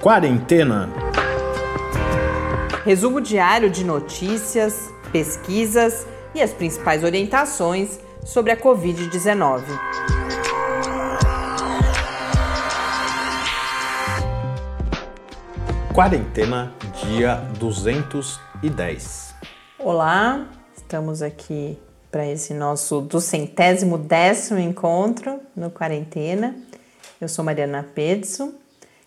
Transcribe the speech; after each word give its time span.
Quarentena. 0.00 0.88
Resumo 2.86 3.20
diário 3.20 3.68
de 3.68 3.84
notícias, 3.84 4.90
pesquisas 5.12 6.06
e 6.34 6.40
as 6.40 6.54
principais 6.54 7.04
orientações 7.04 8.00
sobre 8.24 8.50
a 8.50 8.56
Covid-19. 8.56 9.62
Quarentena, 15.92 16.72
dia 17.04 17.34
210. 17.58 19.34
Olá, 19.78 20.46
estamos 20.74 21.20
aqui 21.20 21.78
para 22.10 22.26
esse 22.26 22.54
nosso 22.54 23.02
duzentésimo 23.02 23.98
décimo 23.98 24.60
encontro 24.60 25.40
no 25.54 25.70
Quarentena. 25.70 26.56
Eu 27.20 27.28
sou 27.28 27.44
Mariana 27.44 27.86
Pedso. 27.94 28.54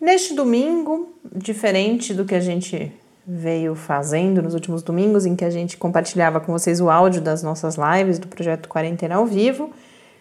Neste 0.04 0.34
domingo, 0.34 1.14
diferente 1.34 2.14
do 2.14 2.26
que 2.26 2.36
a 2.36 2.40
gente 2.42 2.92
veio 3.26 3.74
fazendo 3.74 4.42
nos 4.42 4.54
últimos 4.54 4.84
domingos, 4.84 5.26
em 5.26 5.34
que 5.34 5.46
a 5.46 5.50
gente 5.50 5.78
compartilhava 5.78 6.42
com 6.42 6.52
vocês 6.52 6.82
o 6.82 6.90
áudio 6.90 7.22
das 7.22 7.42
nossas 7.42 7.78
lives 7.78 8.20
do 8.20 8.28
projeto 8.28 8.68
Quarentena 8.68 9.16
ao 9.16 9.26
Vivo. 9.26 9.72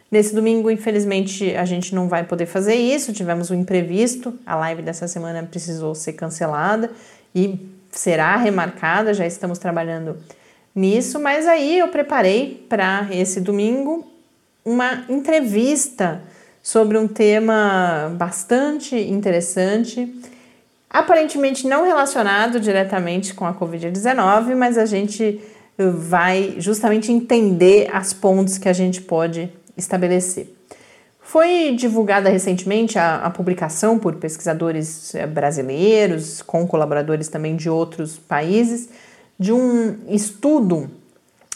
Nesse 0.09 0.37
domingo, 0.37 0.70
infelizmente, 0.70 1.56
a 1.56 1.65
gente 1.65 1.97
não 1.97 2.06
vai 2.06 2.23
poder 2.23 2.47
fazer 2.47 2.77
isso, 2.77 3.12
tivemos 3.12 3.51
um 3.51 3.56
imprevisto, 3.56 4.39
a 4.47 4.55
live 4.55 4.83
dessa 4.83 5.09
semana 5.09 5.42
precisou 5.42 5.97
ser 5.97 6.12
cancelada 6.12 6.89
e 7.34 7.59
será 7.91 8.37
remarcada, 8.37 9.12
já 9.12 9.27
estamos 9.27 9.59
trabalhando 9.59 10.17
nisso, 10.73 11.19
mas 11.19 11.45
aí 11.48 11.80
eu 11.80 11.89
preparei 11.89 12.64
para 12.69 13.09
esse 13.11 13.41
domingo 13.41 14.06
uma 14.64 15.05
entrevista 15.09 16.23
sobre 16.62 16.97
um 16.97 17.09
tema 17.09 18.15
bastante 18.16 18.97
interessante 18.97 20.09
aparentemente 20.93 21.66
não 21.66 21.84
relacionado 21.84 22.61
diretamente 22.61 23.33
com 23.33 23.47
a 23.47 23.55
Covid-19, 23.55 24.55
mas 24.55 24.77
a 24.77 24.84
gente 24.84 25.41
vai 25.78 26.56
justamente 26.59 27.11
entender 27.11 27.89
as 27.92 28.12
pontes 28.12 28.59
que 28.59 28.69
a 28.69 28.73
gente 28.75 29.01
pode 29.01 29.51
estabelecer. 29.75 30.55
Foi 31.19 31.75
divulgada 31.75 32.28
recentemente 32.28 32.98
a, 32.98 33.17
a, 33.17 33.31
publicação 33.31 33.98
por 33.98 34.17
pesquisadores 34.17 35.14
eh, 35.14 35.27
brasileiros, 35.27 36.42
com 36.42 36.67
colaboradores 36.67 37.29
também 37.29 37.56
de 37.56 37.70
outros 37.70 38.19
países, 38.19 38.91
de 39.39 39.51
um 39.51 39.97
estudo 40.08 40.91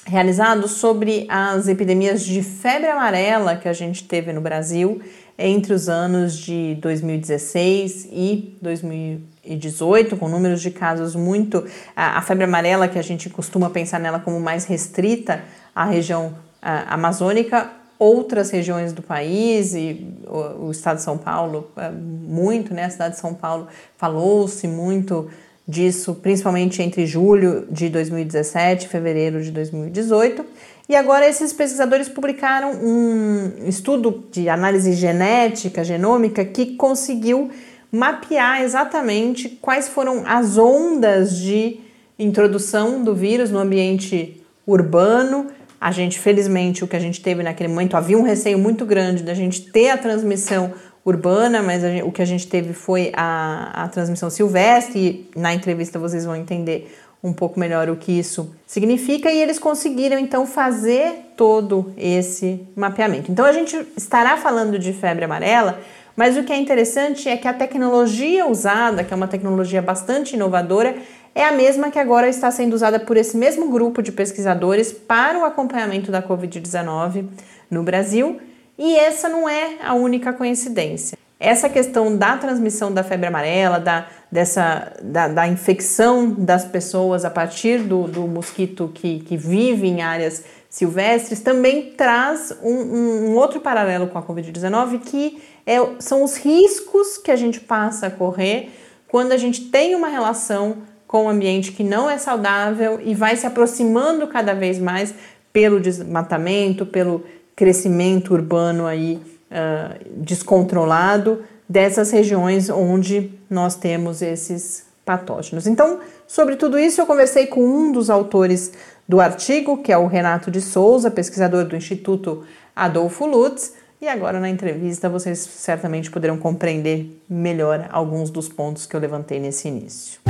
realizado 0.06 0.68
sobre 0.68 1.26
as 1.28 1.66
epidemias 1.66 2.24
de 2.24 2.40
febre 2.40 2.88
amarela 2.88 3.56
que 3.56 3.68
a 3.68 3.72
gente 3.72 4.04
teve 4.04 4.32
no 4.32 4.40
Brasil 4.40 5.02
entre 5.36 5.74
os 5.74 5.88
anos 5.88 6.38
de 6.38 6.76
2016 6.76 8.08
e 8.10 8.56
2018, 8.62 10.16
com 10.16 10.28
números 10.28 10.62
de 10.62 10.70
casos 10.70 11.14
muito. 11.14 11.66
A, 11.94 12.22
febre 12.22 12.44
amarela, 12.44 12.88
que 12.88 12.98
a 12.98 13.02
gente 13.02 13.28
costuma 13.28 13.68
pensar 13.68 13.98
nela 13.98 14.20
como 14.20 14.40
mais 14.40 14.64
restrita 14.64 15.42
à 15.74 15.84
região 15.84 16.34
amazônica, 16.62 17.70
outras 17.98 18.50
regiões 18.50 18.92
do 18.92 19.02
país 19.02 19.74
e 19.74 20.06
o, 20.26 20.70
estado 20.70 20.96
de 20.96 21.02
São 21.02 21.18
Paulo, 21.18 21.70
é, 21.76 21.90
muito, 21.90 22.74
né? 22.74 22.84
A 22.84 22.90
cidade 22.90 23.14
de 23.14 23.20
São 23.20 23.34
Paulo 23.34 23.68
falou-se 23.96 24.66
muito 24.68 25.30
disso, 25.66 26.14
principalmente 26.14 26.80
entre 26.80 27.06
julho 27.06 27.66
de 27.70 27.88
2017 27.88 28.86
e 28.86 28.88
fevereiro 28.88 29.42
de 29.42 29.50
2018. 29.50 30.44
E 30.88 30.94
agora 30.94 31.28
esses 31.28 31.52
pesquisadores 31.52 32.08
publicaram 32.08 32.72
um 32.72 33.66
estudo 33.66 34.24
de 34.30 34.48
análise 34.48 34.92
genética, 34.92 35.82
genômica, 35.82 36.44
que 36.44 36.76
conseguiu 36.76 37.50
mapear 37.90 38.62
exatamente 38.62 39.48
quais 39.60 39.88
foram 39.88 40.22
as 40.24 40.56
ondas 40.56 41.36
de 41.36 41.80
introdução 42.16 43.02
do 43.02 43.14
vírus 43.14 43.50
no 43.50 43.58
ambiente 43.58 44.40
urbano. 44.64 45.48
A 45.80 45.90
gente, 45.90 46.18
felizmente, 46.18 46.84
o 46.84 46.88
que 46.88 46.96
a 46.96 47.00
gente 47.00 47.20
teve 47.20 47.42
naquele 47.42 47.68
momento, 47.68 47.96
havia 47.96 48.16
um 48.16 48.22
receio 48.22 48.58
muito 48.58 48.86
grande 48.86 49.24
da 49.24 49.34
gente 49.34 49.62
ter 49.72 49.90
a 49.90 49.98
transmissão 49.98 50.72
urbana, 51.06 51.62
mas 51.62 51.82
gente, 51.82 52.02
o 52.02 52.10
que 52.10 52.20
a 52.20 52.24
gente 52.24 52.48
teve 52.48 52.72
foi 52.72 53.12
a, 53.14 53.84
a 53.84 53.88
transmissão 53.88 54.28
silvestre, 54.28 54.98
e 54.98 55.38
na 55.38 55.54
entrevista 55.54 56.00
vocês 56.00 56.24
vão 56.24 56.34
entender 56.34 56.92
um 57.22 57.32
pouco 57.32 57.58
melhor 57.58 57.88
o 57.88 57.96
que 57.96 58.12
isso 58.12 58.54
significa 58.66 59.30
e 59.30 59.40
eles 59.40 59.58
conseguiram 59.58 60.18
então 60.18 60.46
fazer 60.46 61.32
todo 61.36 61.92
esse 61.96 62.60
mapeamento. 62.76 63.30
Então 63.30 63.44
a 63.44 63.52
gente 63.52 63.86
estará 63.96 64.36
falando 64.36 64.78
de 64.78 64.92
febre 64.92 65.24
amarela, 65.24 65.80
mas 66.16 66.36
o 66.36 66.42
que 66.42 66.52
é 66.52 66.56
interessante 66.56 67.28
é 67.28 67.36
que 67.36 67.46
a 67.46 67.54
tecnologia 67.54 68.46
usada, 68.46 69.04
que 69.04 69.12
é 69.12 69.16
uma 69.16 69.28
tecnologia 69.28 69.80
bastante 69.80 70.34
inovadora, 70.34 70.96
é 71.34 71.44
a 71.44 71.52
mesma 71.52 71.90
que 71.90 71.98
agora 71.98 72.28
está 72.28 72.50
sendo 72.50 72.72
usada 72.72 72.98
por 72.98 73.16
esse 73.16 73.36
mesmo 73.36 73.70
grupo 73.70 74.02
de 74.02 74.10
pesquisadores 74.10 74.92
para 74.92 75.38
o 75.38 75.44
acompanhamento 75.44 76.10
da 76.10 76.22
Covid-19 76.22 77.26
no 77.70 77.82
Brasil, 77.82 78.40
e 78.78 78.96
essa 78.96 79.28
não 79.28 79.48
é 79.48 79.78
a 79.82 79.94
única 79.94 80.32
coincidência. 80.32 81.16
Essa 81.38 81.68
questão 81.68 82.16
da 82.16 82.36
transmissão 82.38 82.92
da 82.92 83.04
febre 83.04 83.26
amarela, 83.26 83.78
da, 83.78 84.06
dessa, 84.32 84.92
da, 85.02 85.28
da 85.28 85.46
infecção 85.46 86.30
das 86.30 86.64
pessoas 86.64 87.24
a 87.26 87.30
partir 87.30 87.80
do, 87.80 88.04
do 88.04 88.26
mosquito 88.26 88.90
que, 88.94 89.20
que 89.20 89.36
vive 89.36 89.86
em 89.86 90.00
áreas 90.00 90.44
silvestres, 90.70 91.40
também 91.40 91.92
traz 91.92 92.56
um, 92.62 92.70
um, 92.70 93.30
um 93.30 93.36
outro 93.36 93.60
paralelo 93.60 94.06
com 94.06 94.18
a 94.18 94.22
Covid-19, 94.22 95.00
que 95.00 95.42
é, 95.66 95.76
são 95.98 96.22
os 96.22 96.36
riscos 96.36 97.18
que 97.18 97.30
a 97.30 97.36
gente 97.36 97.60
passa 97.60 98.06
a 98.06 98.10
correr 98.10 98.70
quando 99.08 99.32
a 99.32 99.36
gente 99.36 99.62
tem 99.66 99.94
uma 99.94 100.08
relação 100.08 100.78
com 101.06 101.24
um 101.24 101.28
ambiente 101.28 101.72
que 101.72 101.84
não 101.84 102.10
é 102.10 102.18
saudável 102.18 103.00
e 103.02 103.14
vai 103.14 103.36
se 103.36 103.46
aproximando 103.46 104.26
cada 104.26 104.54
vez 104.54 104.78
mais 104.78 105.14
pelo 105.52 105.80
desmatamento, 105.80 106.84
pelo 106.84 107.24
crescimento 107.56 108.34
urbano 108.34 108.86
aí 108.86 109.20
uh, 109.50 110.22
descontrolado 110.22 111.42
dessas 111.68 112.10
regiões 112.10 112.68
onde 112.68 113.32
nós 113.48 113.74
temos 113.74 114.22
esses 114.22 114.84
patógenos. 115.04 115.66
Então, 115.66 116.00
sobre 116.26 116.56
tudo 116.56 116.78
isso, 116.78 117.00
eu 117.00 117.06
conversei 117.06 117.46
com 117.46 117.60
um 117.60 117.90
dos 117.90 118.10
autores 118.10 118.72
do 119.08 119.20
artigo, 119.20 119.78
que 119.78 119.92
é 119.92 119.96
o 119.96 120.06
Renato 120.06 120.50
de 120.50 120.60
Souza, 120.60 121.10
pesquisador 121.10 121.64
do 121.64 121.76
Instituto 121.76 122.44
Adolfo 122.74 123.24
Lutz, 123.24 123.72
e 124.00 124.08
agora 124.08 124.38
na 124.38 124.50
entrevista 124.50 125.08
vocês 125.08 125.38
certamente 125.38 126.10
poderão 126.10 126.36
compreender 126.36 127.18
melhor 127.28 127.88
alguns 127.90 128.28
dos 128.28 128.48
pontos 128.48 128.84
que 128.84 128.94
eu 128.94 129.00
levantei 129.00 129.40
nesse 129.40 129.68
início. 129.68 130.20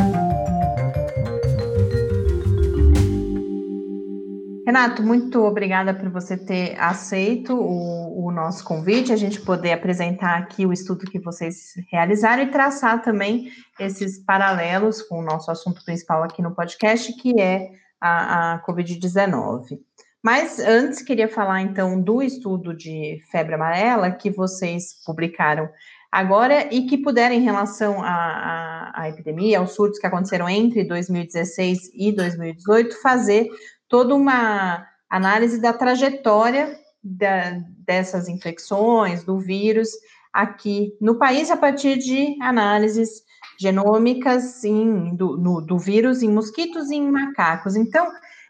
Renato, 4.67 5.01
muito 5.01 5.45
obrigada 5.45 5.95
por 5.95 6.11
você 6.11 6.37
ter 6.37 6.77
aceito 6.77 7.55
o, 7.55 8.27
o, 8.27 8.33
nosso 8.33 8.65
convite, 8.65 9.13
a 9.13 9.17
gente 9.17 9.41
poder 9.41 9.71
apresentar 9.71 10.37
aqui 10.39 10.67
o 10.67 10.73
estudo 10.73 11.07
que 11.07 11.21
vocês 11.21 11.75
realizaram 11.89 12.43
e 12.43 12.51
traçar 12.51 13.01
também 13.01 13.49
esses 13.79 14.19
paralelos 14.19 15.01
com 15.03 15.21
o 15.21 15.25
nosso 15.25 15.53
assunto 15.53 15.85
principal 15.85 16.25
aqui 16.25 16.43
no 16.43 16.53
podcast, 16.53 17.13
que 17.13 17.41
é 17.41 17.71
a, 18.01 18.55
a 18.55 18.67
Covid-19. 18.67 19.79
Mas 20.21 20.59
antes, 20.59 21.01
queria 21.01 21.29
falar 21.29 21.63
então 21.63 22.03
do 22.03 22.21
estudo 22.21 22.75
de 22.75 23.23
febre 23.31 23.55
amarela 23.55 24.11
que 24.11 24.33
vocês 24.33 25.01
publicaram 25.07 25.69
agora 26.11 26.75
e 26.75 26.87
que 26.87 26.99
puderam, 26.99 27.37
em 27.37 27.43
relação 27.43 28.03
à, 28.03 28.09
à, 28.09 29.03
à 29.03 29.09
epidemia, 29.09 29.61
aos 29.61 29.77
surtos 29.77 30.01
que 30.01 30.07
aconteceram 30.09 30.49
entre 30.49 30.83
2016 30.83 31.91
e 31.95 32.11
2018, 32.11 33.01
fazer 33.01 33.49
toda 33.89 34.15
uma 34.15 34.87
análise 35.09 35.61
da 35.61 35.73
trajetória 35.73 36.79
da, 37.03 37.61
dessas 37.87 38.29
infecções, 38.29 39.25
do 39.25 39.39
vírus, 39.39 39.91
aqui 40.33 40.93
no 41.01 41.19
país, 41.19 41.51
a 41.51 41.57
partir 41.57 41.97
de 41.99 42.37
análises 42.43 43.23
genômicas 43.59 44.65
em, 44.65 45.15
do, 45.17 45.37
no, 45.37 45.61
do 45.61 45.79
vírus 45.79 46.23
em 46.23 46.31
mosquitos 46.31 46.91
e 46.91 46.97
em 46.97 47.11
macacos. 47.11 47.75
Então, 47.75 48.07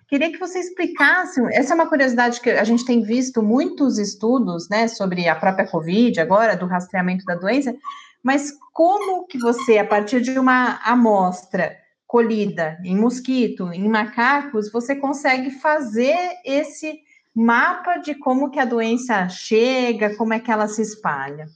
queria 0.09 0.33
que 0.33 0.39
você 0.39 0.59
explicasse, 0.59 1.41
essa 1.53 1.75
é 1.75 1.77
uma 1.77 1.89
curiosidade 1.89 2.41
que 2.41 2.51
a 2.51 2.65
gente 2.65 2.85
tem 2.85 3.03
visto 3.03 3.43
muitos 3.43 3.99
estudos, 3.99 4.69
né, 4.69 4.89
sobre 4.89 5.29
a 5.29 5.37
própria 5.37 5.67
Covid 5.67 6.19
agora, 6.21 6.57
do 6.57 6.67
rastreamento 6.67 7.25
da 7.25 7.35
doença, 7.35 7.75
mas 8.23 8.53
como 8.73 9.27
que 9.27 9.39
você, 9.39 9.79
a 9.79 9.87
partir 9.87 10.21
de 10.21 10.37
uma 10.39 10.81
amostra 10.83 11.77
colhida 12.07 12.79
em 12.85 12.97
mosquito, 12.97 13.73
em 13.73 13.89
macacos, 13.89 14.71
você 14.71 14.95
consegue 14.95 15.51
fazer 15.51 16.17
esse 16.45 17.01
mapa 17.35 17.99
de 17.99 18.15
como 18.15 18.51
que 18.51 18.59
a 18.59 18.65
doença 18.65 19.29
chega, 19.29 20.17
como 20.17 20.33
é 20.33 20.41
que 20.41 20.51
ela 20.51 20.69
se 20.69 20.81
espalha. 20.81 21.47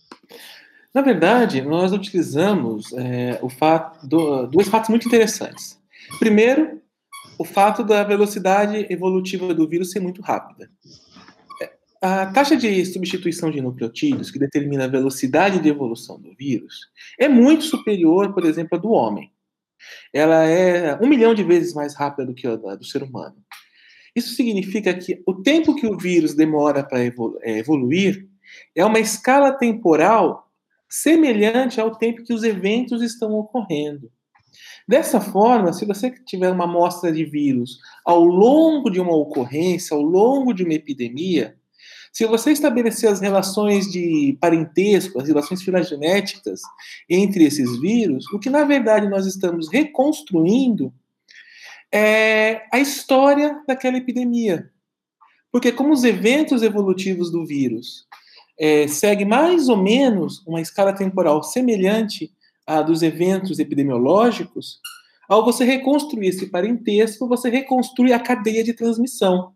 Na 0.93 1.02
verdade, 1.02 1.62
nós 1.62 1.93
utilizamos 1.93 2.93
é, 2.94 3.38
o 3.41 3.49
fato, 3.49 4.06
do, 4.06 4.47
dois 4.47 4.69
fatos 4.69 4.91
muito 4.91 5.06
interessantes. 5.06 5.81
Primeiro, 6.19 6.81
o 7.38 7.44
fato 7.44 7.85
da 7.85 8.02
velocidade 8.02 8.87
evolutiva 8.91 9.55
do 9.55 9.69
vírus 9.69 9.93
ser 9.93 10.00
muito 10.00 10.20
rápida. 10.20 10.69
É, 11.62 11.73
a 12.02 12.26
taxa 12.26 12.56
de 12.56 12.85
substituição 12.85 13.50
de 13.50 13.62
nucleotídeos, 13.62 14.31
que 14.31 14.38
determina 14.38 14.85
a 14.85 14.88
velocidade 14.88 15.61
de 15.61 15.69
evolução 15.69 16.20
do 16.20 16.35
vírus, 16.35 16.91
é 17.19 17.29
muito 17.29 17.64
superior, 17.64 18.35
por 18.35 18.44
exemplo, 18.44 18.76
à 18.76 18.81
do 18.81 18.91
homem. 18.91 19.32
Ela 20.12 20.44
é 20.44 20.99
um 21.00 21.06
milhão 21.06 21.35
de 21.35 21.43
vezes 21.43 21.75
mais 21.75 21.94
rápida 21.94 22.27
do 22.27 22.35
que 22.35 22.47
a 22.47 22.56
do 22.56 22.85
ser 22.85 23.03
humano. 23.03 23.37
Isso 24.15 24.35
significa 24.35 24.93
que 24.94 25.23
o 25.27 25.35
tempo 25.35 25.75
que 25.75 25.87
o 25.87 25.97
vírus 25.97 26.35
demora 26.35 26.82
para 26.82 27.00
é, 27.03 27.59
evoluir 27.59 28.29
é 28.75 28.85
uma 28.85 28.99
escala 28.99 29.53
temporal 29.53 30.49
semelhante 30.88 31.81
ao 31.81 31.94
tempo 31.97 32.25
que 32.25 32.35
os 32.35 32.43
eventos 32.43 33.03
estão 33.03 33.32
ocorrendo. 33.35 34.11
Dessa 34.88 35.21
forma, 35.21 35.73
se 35.73 35.87
você 35.87 36.11
tiver 36.11 36.50
uma 36.50 36.65
amostra 36.65 37.12
de 37.12 37.25
vírus 37.25 37.79
ao 38.05 38.25
longo 38.25 38.91
de 38.91 39.00
uma 39.00 39.15
ocorrência, 39.15 39.97
ao 39.97 40.03
longo 40.03 40.53
de 40.53 40.65
uma 40.65 40.75
epidemia, 40.75 41.56
se 42.12 42.27
você 42.27 42.51
estabelecer 42.51 43.09
as 43.09 43.21
relações 43.21 43.91
de 43.91 44.37
parentesco, 44.41 45.21
as 45.21 45.29
relações 45.29 45.62
filogenéticas 45.62 46.61
entre 47.09 47.45
esses 47.45 47.81
vírus, 47.81 48.27
o 48.33 48.39
que 48.39 48.51
na 48.51 48.65
verdade 48.65 49.09
nós 49.09 49.27
estamos 49.27 49.69
reconstruindo 49.71 50.93
é 51.93 52.62
a 52.73 52.79
história 52.79 53.61
daquela 53.67 53.97
epidemia. 53.97 54.71
Porque 55.51 55.73
como 55.73 55.93
os 55.93 56.05
eventos 56.05 56.62
evolutivos 56.62 57.31
do 57.31 57.45
vírus 57.45 58.07
é, 58.59 58.87
seguem 58.87 59.27
mais 59.27 59.69
ou 59.69 59.77
menos 59.77 60.45
uma 60.47 60.61
escala 60.61 60.93
temporal 60.93 61.43
semelhante 61.43 62.33
à 62.67 62.83
dos 62.83 63.03
eventos 63.03 63.59
epidemiológicos, 63.59 64.79
ao 65.31 65.44
você 65.44 65.65
reconstruir 65.65 66.27
esse 66.27 66.47
parentesco, 66.47 67.29
você 67.29 67.49
reconstrui 67.49 68.12
a 68.12 68.19
cadeia 68.19 68.65
de 68.65 68.75
transmissão. 68.75 69.53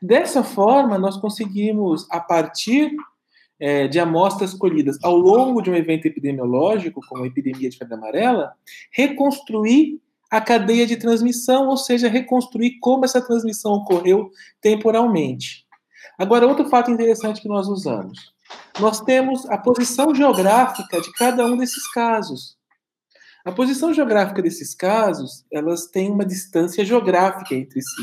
Dessa 0.00 0.42
forma, 0.42 0.96
nós 0.96 1.18
conseguimos, 1.18 2.06
a 2.10 2.18
partir 2.18 2.96
é, 3.60 3.86
de 3.86 4.00
amostras 4.00 4.54
colhidas 4.54 4.96
ao 5.04 5.14
longo 5.14 5.60
de 5.60 5.70
um 5.70 5.74
evento 5.74 6.06
epidemiológico, 6.06 7.02
como 7.06 7.24
a 7.24 7.26
epidemia 7.26 7.68
de 7.68 7.76
febre 7.76 7.92
amarela, 7.92 8.54
reconstruir 8.90 10.00
a 10.30 10.40
cadeia 10.40 10.86
de 10.86 10.96
transmissão, 10.96 11.68
ou 11.68 11.76
seja, 11.76 12.08
reconstruir 12.08 12.78
como 12.80 13.04
essa 13.04 13.20
transmissão 13.20 13.74
ocorreu 13.74 14.30
temporalmente. 14.62 15.66
Agora, 16.18 16.46
outro 16.46 16.70
fato 16.70 16.90
interessante 16.90 17.42
que 17.42 17.48
nós 17.48 17.68
usamos. 17.68 18.32
Nós 18.80 19.02
temos 19.02 19.44
a 19.50 19.58
posição 19.58 20.14
geográfica 20.14 21.02
de 21.02 21.12
cada 21.12 21.44
um 21.44 21.58
desses 21.58 21.86
casos. 21.92 22.56
A 23.46 23.52
posição 23.52 23.94
geográfica 23.94 24.42
desses 24.42 24.74
casos, 24.74 25.46
elas 25.52 25.86
têm 25.86 26.10
uma 26.10 26.26
distância 26.26 26.84
geográfica 26.84 27.54
entre 27.54 27.80
si. 27.80 28.02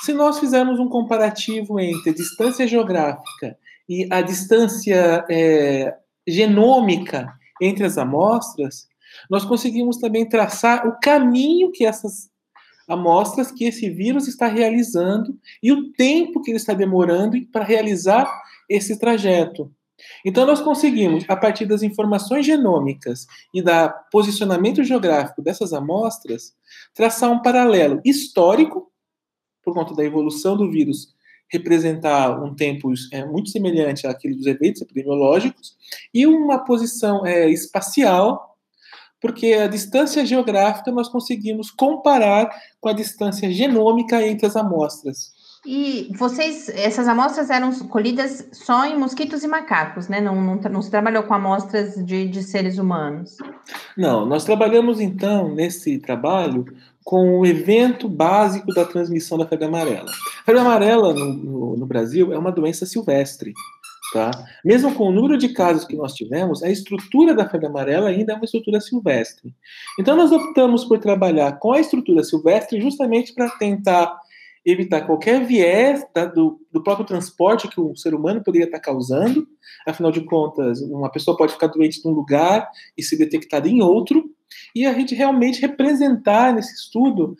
Se 0.00 0.14
nós 0.14 0.38
fizermos 0.38 0.80
um 0.80 0.88
comparativo 0.88 1.78
entre 1.78 2.08
a 2.08 2.14
distância 2.14 2.66
geográfica 2.66 3.58
e 3.86 4.08
a 4.10 4.22
distância 4.22 5.26
é, 5.30 5.94
genômica 6.26 7.38
entre 7.60 7.84
as 7.84 7.98
amostras, 7.98 8.88
nós 9.28 9.44
conseguimos 9.44 9.98
também 9.98 10.26
traçar 10.26 10.88
o 10.88 10.98
caminho 11.00 11.70
que 11.70 11.84
essas 11.84 12.30
amostras, 12.88 13.52
que 13.52 13.66
esse 13.66 13.90
vírus 13.90 14.26
está 14.26 14.46
realizando 14.46 15.38
e 15.62 15.70
o 15.70 15.92
tempo 15.92 16.40
que 16.40 16.50
ele 16.50 16.56
está 16.56 16.72
demorando 16.72 17.36
para 17.52 17.62
realizar 17.62 18.26
esse 18.70 18.98
trajeto. 18.98 19.70
Então, 20.24 20.46
nós 20.46 20.60
conseguimos, 20.60 21.24
a 21.28 21.36
partir 21.36 21.66
das 21.66 21.82
informações 21.82 22.46
genômicas 22.46 23.26
e 23.52 23.62
do 23.62 23.88
posicionamento 24.10 24.82
geográfico 24.82 25.42
dessas 25.42 25.72
amostras, 25.72 26.54
traçar 26.94 27.30
um 27.30 27.42
paralelo 27.42 28.00
histórico, 28.04 28.90
por 29.62 29.74
conta 29.74 29.94
da 29.94 30.04
evolução 30.04 30.56
do 30.56 30.70
vírus 30.70 31.14
representar 31.50 32.42
um 32.42 32.54
tempo 32.54 32.92
é, 33.12 33.24
muito 33.24 33.50
semelhante 33.50 34.06
àquele 34.06 34.34
dos 34.34 34.46
eventos 34.46 34.82
epidemiológicos, 34.82 35.76
e 36.12 36.26
uma 36.26 36.64
posição 36.64 37.24
é, 37.24 37.48
espacial, 37.48 38.56
porque 39.20 39.52
a 39.54 39.68
distância 39.68 40.26
geográfica 40.26 40.90
nós 40.90 41.08
conseguimos 41.08 41.70
comparar 41.70 42.50
com 42.80 42.88
a 42.88 42.92
distância 42.92 43.50
genômica 43.52 44.26
entre 44.26 44.46
as 44.46 44.56
amostras. 44.56 45.32
E 45.66 46.12
vocês, 46.14 46.68
essas 46.68 47.08
amostras 47.08 47.48
eram 47.48 47.72
colhidas 47.88 48.46
só 48.52 48.84
em 48.84 48.98
mosquitos 48.98 49.42
e 49.42 49.48
macacos, 49.48 50.08
né? 50.08 50.20
Não, 50.20 50.34
não, 50.40 50.56
não 50.56 50.82
se 50.82 50.90
trabalhou 50.90 51.22
com 51.22 51.32
amostras 51.32 51.94
de, 52.04 52.28
de 52.28 52.42
seres 52.42 52.78
humanos? 52.78 53.38
Não, 53.96 54.26
nós 54.26 54.44
trabalhamos 54.44 55.00
então 55.00 55.54
nesse 55.54 55.98
trabalho 55.98 56.66
com 57.02 57.38
o 57.38 57.46
evento 57.46 58.08
básico 58.08 58.74
da 58.74 58.84
transmissão 58.84 59.38
da 59.38 59.46
febre 59.46 59.66
amarela. 59.66 60.10
A 60.10 60.44
febre 60.44 60.60
amarela 60.60 61.14
no, 61.14 61.32
no, 61.32 61.76
no 61.76 61.86
Brasil 61.86 62.32
é 62.32 62.38
uma 62.38 62.52
doença 62.52 62.84
silvestre. 62.84 63.54
Tá? 64.12 64.30
Mesmo 64.64 64.94
com 64.94 65.08
o 65.08 65.12
número 65.12 65.36
de 65.36 65.48
casos 65.48 65.84
que 65.84 65.96
nós 65.96 66.14
tivemos, 66.14 66.62
a 66.62 66.70
estrutura 66.70 67.34
da 67.34 67.48
febre 67.48 67.66
amarela 67.66 68.10
ainda 68.10 68.32
é 68.32 68.36
uma 68.36 68.44
estrutura 68.44 68.80
silvestre. 68.80 69.52
Então, 69.98 70.16
nós 70.16 70.30
optamos 70.30 70.84
por 70.84 70.98
trabalhar 70.98 71.58
com 71.58 71.72
a 71.72 71.80
estrutura 71.80 72.22
silvestre 72.22 72.80
justamente 72.80 73.34
para 73.34 73.48
tentar 73.50 74.16
evitar 74.64 75.02
qualquer 75.02 75.44
viés 75.44 76.04
da, 76.14 76.24
do, 76.24 76.58
do, 76.72 76.82
próprio 76.82 77.06
transporte 77.06 77.68
que 77.68 77.80
o 77.80 77.94
ser 77.94 78.14
humano 78.14 78.42
poderia 78.42 78.66
estar 78.66 78.80
causando. 78.80 79.46
Afinal 79.86 80.10
de 80.10 80.24
contas, 80.24 80.80
uma 80.80 81.10
pessoa 81.10 81.36
pode 81.36 81.52
ficar 81.52 81.66
doente 81.66 82.00
num 82.04 82.12
lugar 82.12 82.68
e 82.96 83.02
ser 83.02 83.16
detectada 83.16 83.68
em 83.68 83.82
outro. 83.82 84.24
E 84.74 84.86
a 84.86 84.92
gente 84.94 85.14
realmente 85.14 85.60
representar 85.60 86.54
nesse 86.54 86.74
estudo 86.74 87.36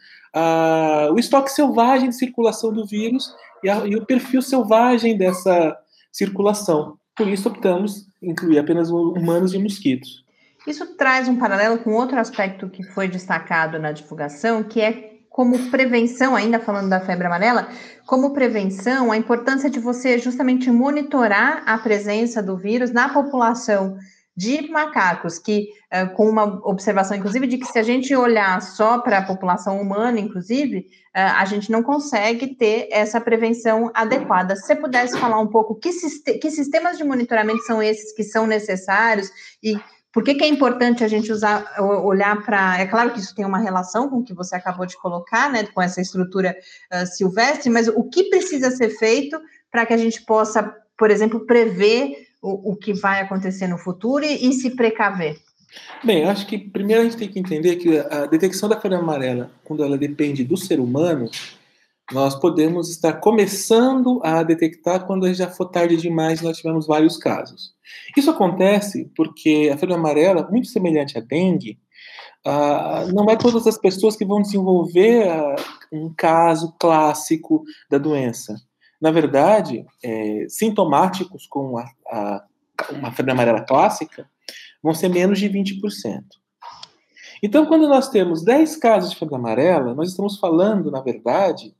o 1.12 1.18
estoque 1.18 1.50
selvagem 1.50 2.08
de 2.08 2.16
circulação 2.16 2.72
do 2.72 2.84
vírus 2.84 3.32
e, 3.62 3.70
a, 3.70 3.86
e 3.86 3.94
o 3.96 4.04
perfil 4.04 4.42
selvagem 4.42 5.16
dessa 5.16 5.76
circulação. 6.12 6.98
Por 7.16 7.28
isso 7.28 7.48
optamos 7.48 8.06
incluir 8.22 8.58
apenas 8.58 8.90
humanos 8.90 9.54
e 9.54 9.58
mosquitos. 9.58 10.24
Isso 10.66 10.96
traz 10.96 11.28
um 11.28 11.38
paralelo 11.38 11.78
com 11.78 11.92
outro 11.92 12.18
aspecto 12.18 12.68
que 12.68 12.82
foi 12.82 13.06
destacado 13.06 13.78
na 13.78 13.92
divulgação, 13.92 14.62
que 14.64 14.80
é 14.80 15.13
como 15.34 15.68
prevenção, 15.68 16.36
ainda 16.36 16.60
falando 16.60 16.88
da 16.88 17.00
febre 17.00 17.26
amarela, 17.26 17.66
como 18.06 18.32
prevenção, 18.32 19.10
a 19.10 19.16
importância 19.16 19.68
de 19.68 19.80
você 19.80 20.16
justamente 20.16 20.70
monitorar 20.70 21.64
a 21.66 21.76
presença 21.76 22.40
do 22.40 22.56
vírus 22.56 22.92
na 22.92 23.08
população 23.08 23.98
de 24.36 24.70
macacos, 24.70 25.40
que 25.40 25.70
uh, 25.92 26.14
com 26.14 26.28
uma 26.28 26.60
observação, 26.64 27.16
inclusive, 27.16 27.48
de 27.48 27.58
que 27.58 27.66
se 27.66 27.76
a 27.80 27.82
gente 27.82 28.14
olhar 28.14 28.62
só 28.62 28.98
para 28.98 29.18
a 29.18 29.26
população 29.26 29.80
humana, 29.80 30.20
inclusive, 30.20 30.78
uh, 30.78 31.34
a 31.36 31.44
gente 31.46 31.68
não 31.68 31.82
consegue 31.82 32.54
ter 32.54 32.86
essa 32.92 33.20
prevenção 33.20 33.90
adequada. 33.92 34.54
Se 34.54 34.62
você 34.62 34.76
pudesse 34.76 35.18
falar 35.18 35.40
um 35.40 35.48
pouco 35.48 35.74
que, 35.74 35.90
que 36.38 36.50
sistemas 36.52 36.96
de 36.96 37.02
monitoramento 37.02 37.64
são 37.64 37.82
esses 37.82 38.12
que 38.14 38.22
são 38.22 38.46
necessários 38.46 39.32
e 39.60 39.76
por 40.14 40.22
que, 40.22 40.34
que, 40.36 40.44
é 40.44 40.48
importante 40.48 41.02
a 41.02 41.08
gente 41.08 41.32
usar, 41.32 41.74
olhar 41.80 42.40
para. 42.44 42.80
É 42.80 42.86
claro 42.86 43.10
que 43.10 43.18
isso 43.18 43.34
tem 43.34 43.44
uma 43.44 43.58
relação 43.58 44.08
com 44.08 44.18
o 44.18 44.24
que 44.24 44.32
você 44.32 44.54
acabou 44.54 44.86
de 44.86 44.96
colocar, 44.96 45.50
né, 45.50 45.64
com 45.64 45.82
essa 45.82 46.00
estrutura 46.00 46.56
uh, 46.92 47.04
silvestre, 47.04 47.68
mas 47.68 47.88
o 47.88 48.04
que 48.04 48.30
precisa 48.30 48.70
ser 48.70 48.90
feito 48.90 49.36
para 49.72 49.84
que 49.84 49.92
a 49.92 49.96
gente 49.96 50.22
possa, 50.22 50.72
por 50.96 51.10
exemplo, 51.10 51.44
prever 51.44 52.28
o, 52.40 52.70
o 52.70 52.76
que 52.76 52.92
vai 52.92 53.20
acontecer 53.20 53.66
no 53.66 53.76
futuro 53.76 54.24
e, 54.24 54.48
e 54.48 54.52
se 54.52 54.70
precaver? 54.70 55.36
Bem, 56.04 56.24
acho 56.24 56.46
que 56.46 56.58
primeiro 56.58 57.02
a 57.02 57.04
gente 57.04 57.16
tem 57.16 57.28
que 57.28 57.40
entender 57.40 57.74
que 57.76 57.98
a 57.98 58.26
detecção 58.26 58.68
da 58.68 58.80
febre 58.80 58.96
amarela, 58.96 59.50
quando 59.64 59.82
ela 59.82 59.98
depende 59.98 60.44
do 60.44 60.56
ser 60.56 60.78
humano, 60.78 61.28
nós 62.12 62.34
podemos 62.34 62.90
estar 62.90 63.14
começando 63.14 64.20
a 64.22 64.42
detectar 64.42 65.06
quando 65.06 65.32
já 65.32 65.48
for 65.48 65.66
tarde 65.66 65.96
demais 65.96 66.42
nós 66.42 66.58
tivemos 66.58 66.86
vários 66.86 67.16
casos. 67.16 67.74
Isso 68.16 68.30
acontece 68.30 69.10
porque 69.16 69.70
a 69.72 69.78
febre 69.78 69.94
amarela, 69.94 70.48
muito 70.50 70.68
semelhante 70.68 71.16
à 71.16 71.20
dengue, 71.20 71.78
uh, 72.46 73.12
não 73.12 73.28
é 73.30 73.36
todas 73.36 73.66
as 73.66 73.78
pessoas 73.78 74.16
que 74.16 74.24
vão 74.24 74.42
desenvolver 74.42 75.26
uh, 75.26 75.54
um 75.90 76.12
caso 76.14 76.74
clássico 76.78 77.64
da 77.90 77.96
doença. 77.96 78.54
Na 79.00 79.10
verdade, 79.10 79.84
é, 80.02 80.46
sintomáticos 80.48 81.46
com 81.46 81.76
a, 81.76 81.84
a, 82.06 82.44
uma 82.90 83.12
febre 83.12 83.32
amarela 83.32 83.62
clássica 83.62 84.28
vão 84.82 84.94
ser 84.94 85.08
menos 85.08 85.38
de 85.38 85.48
20%. 85.48 86.22
Então, 87.42 87.66
quando 87.66 87.86
nós 87.86 88.08
temos 88.08 88.42
10 88.42 88.76
casos 88.76 89.10
de 89.10 89.16
febre 89.16 89.34
amarela, 89.34 89.94
nós 89.94 90.10
estamos 90.10 90.38
falando, 90.38 90.90
na 90.90 91.02
verdade, 91.02 91.74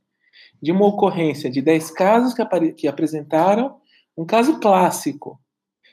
de 0.64 0.72
uma 0.72 0.86
ocorrência 0.86 1.50
de 1.50 1.60
10 1.60 1.90
casos 1.90 2.32
que, 2.32 2.72
que 2.72 2.88
apresentaram 2.88 3.76
um 4.16 4.24
caso 4.24 4.58
clássico. 4.58 5.38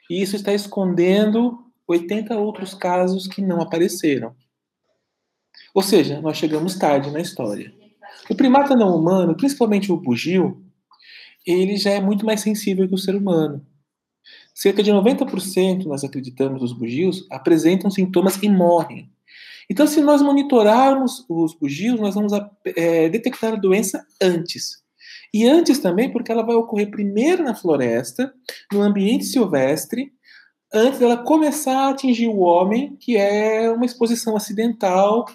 E 0.10 0.22
isso 0.22 0.38
está 0.38 0.54
escondendo 0.54 1.60
80 1.86 2.38
outros 2.38 2.74
casos 2.74 3.28
que 3.28 3.42
não 3.42 3.62
apareceram. 3.62 4.34
Ou 5.76 5.84
seja, 5.84 6.22
nós 6.22 6.38
chegamos 6.38 6.78
tarde 6.78 7.12
na 7.12 7.20
história. 7.20 7.74
O 8.30 8.36
primata 8.36 8.74
não 8.74 8.96
humano, 8.96 9.36
principalmente 9.36 9.92
o 9.92 9.98
bugio, 9.98 10.64
ele 11.46 11.76
já 11.76 11.92
é 11.92 12.00
muito 12.00 12.26
mais 12.26 12.40
sensível 12.40 12.88
que 12.88 12.96
o 12.96 12.98
ser 12.98 13.14
humano. 13.14 13.66
Cerca 14.56 14.82
de 14.82 14.90
90%, 14.90 15.84
nós 15.84 16.06
acreditamos, 16.06 16.62
dos 16.62 16.72
bugios 16.72 17.28
apresentam 17.30 17.92
sintomas 17.92 18.42
e 18.42 18.48
morrem. 18.48 19.12
Então, 19.72 19.88
se 19.88 20.02
nós 20.02 20.22
monitorarmos 20.22 21.26
os 21.30 21.54
bugios, 21.54 21.98
nós 21.98 22.14
vamos 22.14 22.34
é, 22.76 23.08
detectar 23.08 23.54
a 23.54 23.56
doença 23.56 24.06
antes. 24.22 24.82
E 25.34 25.48
antes 25.48 25.80
também, 25.80 26.12
porque 26.12 26.30
ela 26.30 26.46
vai 26.46 26.58
ocorrer 26.58 26.92
primeiro 26.92 27.42
na 27.42 27.56
floresta, 27.56 28.34
no 28.70 28.82
ambiente 28.82 29.24
silvestre, 29.24 30.12
antes 30.74 31.00
dela 31.00 31.24
começar 31.24 31.86
a 31.86 31.90
atingir 31.92 32.28
o 32.28 32.40
homem, 32.40 32.98
que 32.98 33.16
é 33.16 33.72
uma 33.72 33.86
exposição 33.86 34.36
acidental 34.36 35.26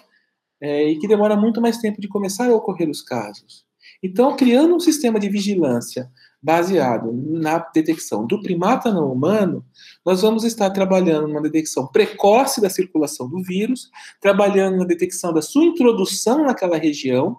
é, 0.61 0.87
e 0.87 0.99
que 0.99 1.07
demora 1.07 1.35
muito 1.35 1.59
mais 1.59 1.79
tempo 1.79 1.99
de 1.99 2.07
começar 2.07 2.47
a 2.47 2.55
ocorrer 2.55 2.87
os 2.87 3.01
casos. 3.01 3.65
Então, 4.03 4.35
criando 4.35 4.75
um 4.75 4.79
sistema 4.79 5.19
de 5.19 5.29
vigilância 5.29 6.11
baseado 6.41 7.11
na 7.11 7.57
detecção 7.57 8.25
do 8.25 8.41
primata 8.41 8.91
não 8.91 9.11
humano, 9.11 9.65
nós 10.05 10.21
vamos 10.21 10.43
estar 10.43 10.69
trabalhando 10.69 11.27
numa 11.27 11.41
detecção 11.41 11.87
precoce 11.87 12.61
da 12.61 12.69
circulação 12.69 13.27
do 13.27 13.41
vírus, 13.41 13.89
trabalhando 14.21 14.77
na 14.77 14.85
detecção 14.85 15.33
da 15.33 15.41
sua 15.41 15.65
introdução 15.65 16.45
naquela 16.45 16.77
região, 16.77 17.37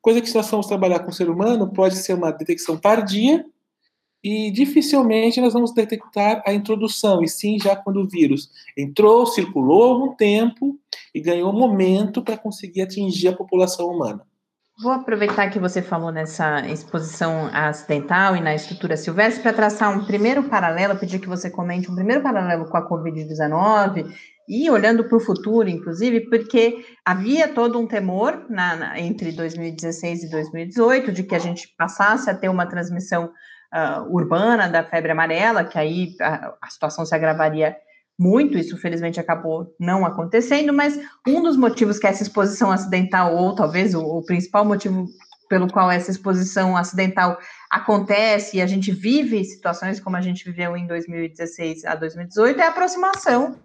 coisa 0.00 0.20
que 0.20 0.28
se 0.28 0.34
nós 0.34 0.48
formos 0.48 0.66
trabalhar 0.66 1.00
com 1.00 1.10
o 1.10 1.14
ser 1.14 1.28
humano 1.28 1.72
pode 1.72 1.96
ser 1.96 2.14
uma 2.14 2.30
detecção 2.30 2.76
tardia 2.76 3.44
e 4.22 4.50
dificilmente 4.50 5.40
nós 5.40 5.52
vamos 5.52 5.72
detectar 5.72 6.42
a 6.46 6.52
introdução, 6.52 7.22
e 7.22 7.28
sim 7.28 7.58
já 7.60 7.76
quando 7.76 8.00
o 8.00 8.08
vírus 8.08 8.50
entrou, 8.76 9.26
circulou 9.26 9.84
algum 9.84 10.14
tempo 10.14 10.78
e 11.14 11.20
ganhou 11.20 11.52
momento 11.52 12.22
para 12.22 12.36
conseguir 12.36 12.82
atingir 12.82 13.28
a 13.28 13.36
população 13.36 13.86
humana. 13.88 14.27
Vou 14.80 14.92
aproveitar 14.92 15.50
que 15.50 15.58
você 15.58 15.82
falou 15.82 16.12
nessa 16.12 16.60
exposição 16.68 17.50
acidental 17.52 18.36
e 18.36 18.40
na 18.40 18.54
estrutura 18.54 18.96
silvestre 18.96 19.42
para 19.42 19.52
traçar 19.52 19.90
um 19.90 20.04
primeiro 20.04 20.44
paralelo, 20.44 20.96
pedir 20.96 21.18
que 21.18 21.28
você 21.28 21.50
comente 21.50 21.90
um 21.90 21.96
primeiro 21.96 22.22
paralelo 22.22 22.64
com 22.66 22.76
a 22.76 22.88
Covid-19 22.88 24.06
e 24.48 24.70
olhando 24.70 25.02
para 25.02 25.16
o 25.16 25.20
futuro, 25.20 25.68
inclusive, 25.68 26.20
porque 26.30 26.86
havia 27.04 27.48
todo 27.48 27.76
um 27.76 27.88
temor 27.88 28.46
na, 28.48 28.76
na, 28.76 29.00
entre 29.00 29.32
2016 29.32 30.22
e 30.22 30.30
2018 30.30 31.10
de 31.10 31.24
que 31.24 31.34
a 31.34 31.40
gente 31.40 31.74
passasse 31.76 32.30
a 32.30 32.34
ter 32.34 32.48
uma 32.48 32.64
transmissão 32.64 33.32
uh, 33.74 34.14
urbana 34.14 34.68
da 34.68 34.84
febre 34.84 35.10
amarela, 35.10 35.64
que 35.64 35.76
aí 35.76 36.14
a, 36.20 36.54
a 36.62 36.70
situação 36.70 37.04
se 37.04 37.12
agravaria 37.12 37.76
muito, 38.18 38.58
isso 38.58 38.76
felizmente 38.76 39.20
acabou 39.20 39.74
não 39.78 40.04
acontecendo, 40.04 40.72
mas 40.72 40.98
um 41.26 41.40
dos 41.40 41.56
motivos 41.56 41.98
que 41.98 42.06
essa 42.06 42.22
exposição 42.22 42.72
acidental, 42.72 43.36
ou 43.36 43.54
talvez 43.54 43.94
o, 43.94 44.00
o, 44.00 44.24
principal 44.24 44.64
motivo 44.64 45.06
pelo 45.48 45.68
qual 45.68 45.90
essa 45.90 46.10
exposição 46.10 46.76
acidental 46.76 47.38
acontece 47.70 48.56
e 48.56 48.60
a 48.60 48.66
gente 48.66 48.90
vive 48.90 49.44
situações 49.44 50.00
como 50.00 50.16
a 50.16 50.20
gente 50.20 50.44
viveu 50.44 50.76
em 50.76 50.86
2016 50.86 51.84
a 51.84 51.94
2018, 51.94 52.60
é 52.60 52.64
a 52.64 52.68
aproximação 52.70 53.56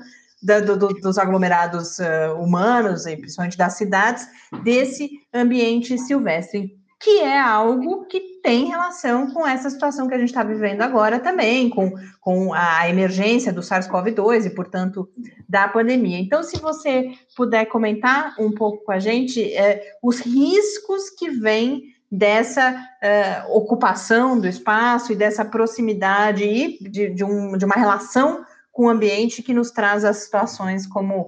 da, 0.41 0.60
do, 0.60 0.75
dos 0.89 1.17
aglomerados 1.17 1.98
uh, 2.00 2.39
humanos, 2.39 3.05
e 3.05 3.17
principalmente 3.17 3.57
das 3.57 3.74
cidades, 3.74 4.27
desse 4.63 5.10
ambiente 5.33 5.98
silvestre 5.98 6.77
que 7.03 7.19
é 7.19 7.38
algo 7.38 8.05
que 8.05 8.39
tem 8.41 8.65
relação 8.65 9.29
com 9.31 9.45
essa 9.45 9.69
situação 9.69 10.07
que 10.07 10.13
a 10.13 10.17
gente 10.17 10.29
está 10.29 10.41
vivendo 10.41 10.81
agora 10.81 11.19
também, 11.19 11.69
com, 11.69 11.91
com 12.22 12.53
a 12.53 12.88
emergência 12.88 13.51
do 13.51 13.60
SARS-CoV-2 13.60 14.45
e, 14.45 14.50
portanto, 14.50 15.10
da 15.48 15.67
pandemia. 15.67 16.17
Então, 16.17 16.41
se 16.41 16.57
você 16.60 17.12
puder 17.36 17.65
comentar 17.65 18.33
um 18.39 18.51
pouco 18.53 18.86
com 18.86 18.91
a 18.93 19.00
gente 19.00 19.53
é, 19.53 19.95
os 20.01 20.22
riscos 20.22 21.10
que 21.10 21.29
vêm 21.29 21.93
dessa 22.10 22.74
é, 23.01 23.43
ocupação 23.50 24.39
do 24.39 24.48
espaço 24.48 25.12
e 25.12 25.15
dessa 25.15 25.43
proximidade 25.43 26.45
e 26.45 26.77
de, 26.89 27.10
de, 27.10 27.24
um, 27.24 27.57
de 27.57 27.65
uma 27.65 27.75
relação 27.75 28.45
com 28.72 28.86
o 28.86 28.89
ambiente 28.89 29.43
que 29.43 29.53
nos 29.53 29.72
traz 29.72 30.05
as 30.05 30.17
situações 30.17 30.88
como 30.88 31.27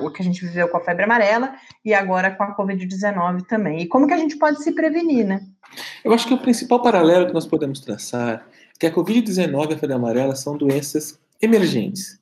o 0.00 0.10
que 0.10 0.22
a 0.22 0.24
gente 0.24 0.44
viveu 0.44 0.68
com 0.68 0.76
a 0.76 0.80
febre 0.80 1.04
amarela 1.04 1.54
e 1.84 1.92
agora 1.92 2.30
com 2.30 2.42
a 2.42 2.56
Covid-19 2.56 3.46
também. 3.46 3.80
E 3.80 3.86
como 3.86 4.06
que 4.06 4.14
a 4.14 4.18
gente 4.18 4.36
pode 4.36 4.62
se 4.62 4.72
prevenir, 4.72 5.26
né? 5.26 5.46
Eu 6.04 6.12
acho 6.12 6.26
que 6.26 6.34
o 6.34 6.38
principal 6.38 6.82
paralelo 6.82 7.26
que 7.26 7.34
nós 7.34 7.46
podemos 7.46 7.80
traçar 7.80 8.30
é 8.30 8.40
que 8.78 8.86
a 8.86 8.94
Covid-19 8.94 9.70
e 9.70 9.74
a 9.74 9.78
febre 9.78 9.94
amarela 9.94 10.34
são 10.34 10.56
doenças 10.56 11.18
emergentes. 11.40 12.18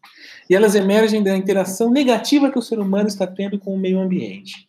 E 0.50 0.54
elas 0.54 0.74
emergem 0.74 1.22
da 1.22 1.36
interação 1.36 1.90
negativa 1.90 2.50
que 2.50 2.58
o 2.58 2.62
ser 2.62 2.78
humano 2.78 3.08
está 3.08 3.26
tendo 3.26 3.58
com 3.58 3.74
o 3.74 3.78
meio 3.78 4.00
ambiente. 4.00 4.68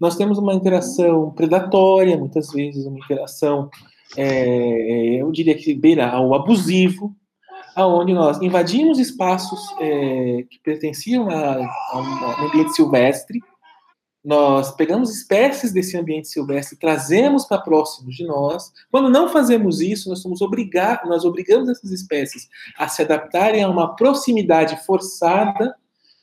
Nós 0.00 0.16
temos 0.16 0.38
uma 0.38 0.54
interação 0.54 1.30
predatória, 1.30 2.16
muitas 2.16 2.52
vezes, 2.52 2.86
uma 2.86 2.98
interação, 2.98 3.68
é, 4.16 5.20
eu 5.20 5.30
diria 5.32 5.56
que 5.56 5.74
beira 5.74 6.08
ao 6.08 6.34
abusivo, 6.34 7.14
aonde 7.80 8.12
nós 8.12 8.40
invadimos 8.40 8.98
espaços 8.98 9.60
é, 9.80 10.44
que 10.48 10.58
pertenciam 10.62 11.28
a, 11.28 11.56
a, 11.92 12.40
um 12.42 12.46
ambiente 12.46 12.74
silvestre, 12.74 13.40
nós 14.22 14.70
pegamos 14.72 15.10
espécies 15.10 15.72
desse 15.72 15.96
ambiente 15.96 16.28
silvestre, 16.28 16.78
trazemos 16.78 17.46
para 17.46 17.62
próximos 17.62 18.14
de 18.14 18.26
nós. 18.26 18.70
Quando 18.90 19.08
não 19.08 19.30
fazemos 19.30 19.80
isso, 19.80 20.10
nós 20.10 20.20
somos 20.20 20.42
obrigar, 20.42 21.06
nós 21.06 21.24
obrigamos 21.24 21.68
essas 21.70 21.90
espécies 21.90 22.46
a 22.76 22.86
se 22.86 23.00
adaptarem 23.00 23.62
a 23.62 23.68
uma 23.68 23.96
proximidade 23.96 24.84
forçada 24.84 25.74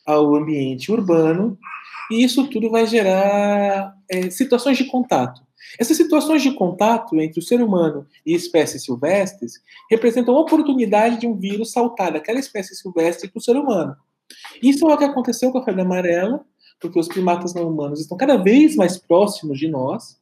ao 0.05 0.35
ambiente 0.35 0.91
urbano, 0.91 1.57
e 2.11 2.23
isso 2.23 2.47
tudo 2.47 2.69
vai 2.69 2.85
gerar 2.85 3.93
é, 4.09 4.29
situações 4.29 4.77
de 4.77 4.85
contato. 4.85 5.46
Essas 5.79 5.97
situações 5.97 6.41
de 6.41 6.53
contato 6.53 7.19
entre 7.19 7.39
o 7.39 7.43
ser 7.43 7.61
humano 7.61 8.07
e 8.25 8.33
espécies 8.33 8.83
silvestres 8.83 9.61
representam 9.89 10.35
a 10.35 10.39
oportunidade 10.39 11.19
de 11.19 11.27
um 11.27 11.35
vírus 11.35 11.71
saltar 11.71 12.13
daquela 12.13 12.39
espécie 12.39 12.75
silvestre 12.75 13.29
para 13.29 13.39
o 13.39 13.41
ser 13.41 13.55
humano. 13.55 13.95
Isso 14.61 14.89
é 14.89 14.93
o 14.93 14.97
que 14.97 15.03
aconteceu 15.03 15.51
com 15.51 15.57
a 15.57 15.63
febre 15.63 15.81
amarela, 15.81 16.43
porque 16.79 16.99
os 16.99 17.07
primatas 17.07 17.53
não 17.53 17.67
humanos 17.67 17.99
estão 17.99 18.17
cada 18.17 18.37
vez 18.37 18.75
mais 18.75 18.97
próximos 18.97 19.59
de 19.59 19.67
nós. 19.67 20.17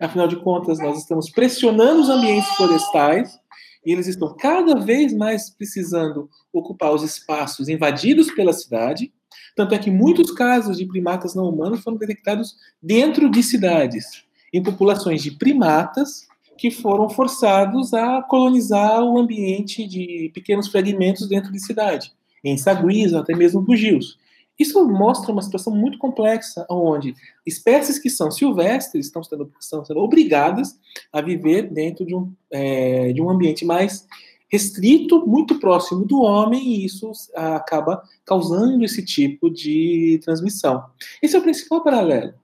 Afinal 0.00 0.28
de 0.28 0.36
contas, 0.36 0.78
nós 0.78 0.98
estamos 0.98 1.30
pressionando 1.30 2.02
os 2.02 2.08
ambientes 2.08 2.50
florestais 2.56 3.38
e 3.86 3.92
eles 3.92 4.06
estão 4.06 4.34
cada 4.36 4.76
vez 4.80 5.12
mais 5.12 5.50
precisando 5.50 6.28
ocupar 6.52 6.92
os 6.92 7.02
espaços 7.02 7.68
invadidos 7.68 8.30
pela 8.32 8.52
cidade. 8.52 9.12
Tanto 9.54 9.74
é 9.74 9.78
que 9.78 9.90
muitos 9.90 10.30
casos 10.32 10.76
de 10.76 10.86
primatas 10.86 11.34
não 11.34 11.48
humanos 11.48 11.80
foram 11.80 11.96
detectados 11.96 12.56
dentro 12.82 13.30
de 13.30 13.42
cidades 13.42 14.24
em 14.54 14.62
populações 14.62 15.20
de 15.20 15.32
primatas 15.32 16.28
que 16.56 16.70
foram 16.70 17.10
forçados 17.10 17.92
a 17.92 18.22
colonizar 18.22 19.02
o 19.02 19.18
ambiente 19.18 19.84
de 19.86 20.30
pequenos 20.32 20.68
fragmentos 20.68 21.28
dentro 21.28 21.50
de 21.50 21.58
cidade, 21.58 22.12
em 22.44 22.56
saguis 22.56 23.12
ou 23.12 23.18
até 23.18 23.34
mesmo 23.34 23.60
bugios. 23.60 24.16
Isso 24.56 24.86
mostra 24.86 25.32
uma 25.32 25.42
situação 25.42 25.74
muito 25.74 25.98
complexa, 25.98 26.64
onde 26.70 27.16
espécies 27.44 27.98
que 27.98 28.08
são 28.08 28.30
silvestres 28.30 29.06
estão 29.06 29.24
sendo, 29.24 29.50
estão 29.60 29.84
sendo 29.84 29.98
obrigadas 29.98 30.78
a 31.12 31.20
viver 31.20 31.62
dentro 31.72 32.06
de 32.06 32.14
um, 32.14 32.32
é, 32.52 33.12
de 33.12 33.20
um 33.20 33.28
ambiente 33.28 33.64
mais 33.64 34.06
restrito, 34.48 35.26
muito 35.26 35.58
próximo 35.58 36.04
do 36.04 36.20
homem, 36.20 36.62
e 36.62 36.84
isso 36.84 37.10
acaba 37.34 38.00
causando 38.24 38.84
esse 38.84 39.04
tipo 39.04 39.50
de 39.50 40.20
transmissão. 40.22 40.84
Esse 41.20 41.34
é 41.34 41.38
o 41.40 41.42
principal 41.42 41.82
paralelo. 41.82 42.34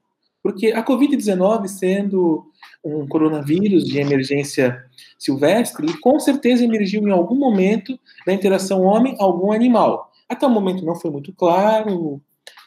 Porque 0.42 0.68
a 0.68 0.84
Covid-19, 0.84 1.68
sendo 1.68 2.46
um 2.84 3.06
coronavírus 3.06 3.84
de 3.84 3.98
emergência 3.98 4.82
silvestre, 5.18 5.98
com 6.00 6.18
certeza 6.18 6.64
emergiu 6.64 7.06
em 7.06 7.12
algum 7.12 7.36
momento 7.36 7.98
da 8.26 8.32
interação 8.32 8.82
homem 8.82 9.16
algum 9.18 9.52
animal. 9.52 10.10
Até 10.28 10.46
o 10.46 10.50
momento 10.50 10.84
não 10.84 10.94
foi 10.94 11.10
muito 11.10 11.32
claro 11.32 12.20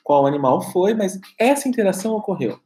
qual 0.04 0.28
animal 0.28 0.62
foi, 0.62 0.94
mas 0.94 1.20
essa 1.40 1.68
interação 1.68 2.14
ocorreu. 2.16 2.60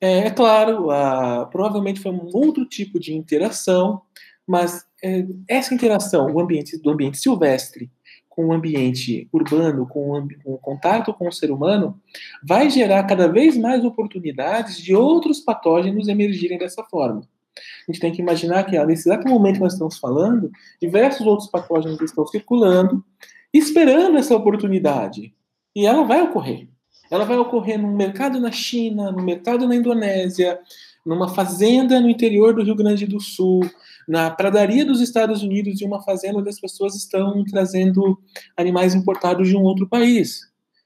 É, 0.00 0.26
é 0.26 0.30
claro, 0.30 0.90
a, 0.90 1.46
provavelmente 1.46 2.00
foi 2.00 2.12
um 2.12 2.28
outro 2.32 2.64
tipo 2.64 2.98
de 2.98 3.14
interação, 3.14 4.00
mas 4.46 4.86
é, 5.02 5.26
essa 5.48 5.74
interação 5.74 6.32
o 6.32 6.40
ambiente, 6.40 6.78
do 6.78 6.90
ambiente 6.90 7.18
silvestre 7.18 7.90
com 8.34 8.46
o 8.46 8.52
ambiente 8.52 9.28
urbano, 9.32 9.86
com 9.86 10.10
o, 10.10 10.28
com 10.42 10.54
o, 10.54 10.58
contato 10.58 11.14
com 11.14 11.28
o 11.28 11.32
ser 11.32 11.52
humano, 11.52 12.00
vai 12.42 12.68
gerar 12.68 13.04
cada 13.04 13.28
vez 13.28 13.56
mais 13.56 13.84
oportunidades 13.84 14.78
de 14.78 14.92
outros 14.92 15.38
patógenos 15.38 16.08
emergirem 16.08 16.58
dessa 16.58 16.82
forma. 16.82 17.20
A 17.56 17.92
gente 17.92 18.00
tem 18.00 18.12
que 18.12 18.20
imaginar 18.20 18.64
que, 18.64 18.76
nesse 18.84 19.08
exato 19.08 19.28
momento 19.28 19.56
que 19.56 19.60
nós 19.60 19.74
estamos 19.74 19.98
falando, 19.98 20.50
diversos 20.82 21.24
outros 21.24 21.48
patógenos 21.48 22.00
estão 22.00 22.26
circulando, 22.26 23.04
esperando 23.52 24.18
essa 24.18 24.34
oportunidade. 24.34 25.32
E 25.76 25.86
ela 25.86 26.02
vai 26.02 26.20
ocorrer. 26.20 26.66
Ela 27.08 27.24
vai 27.24 27.36
ocorrer 27.36 27.80
no 27.80 27.94
mercado 27.94 28.40
na 28.40 28.50
China, 28.50 29.12
no 29.12 29.22
mercado 29.22 29.68
na 29.68 29.76
Indonésia, 29.76 30.58
numa 31.06 31.28
fazenda 31.28 32.00
no 32.00 32.08
interior 32.08 32.52
do 32.52 32.64
Rio 32.64 32.74
Grande 32.74 33.06
do 33.06 33.20
Sul, 33.20 33.60
na 34.08 34.30
pradaria 34.30 34.84
dos 34.84 35.00
Estados 35.00 35.42
Unidos 35.42 35.76
de 35.76 35.84
uma 35.84 36.02
fazenda 36.02 36.38
onde 36.38 36.48
as 36.48 36.60
pessoas 36.60 36.94
estão 36.94 37.44
trazendo 37.44 38.18
animais 38.56 38.94
importados 38.94 39.48
de 39.48 39.56
um 39.56 39.62
outro 39.62 39.88
país. 39.88 40.40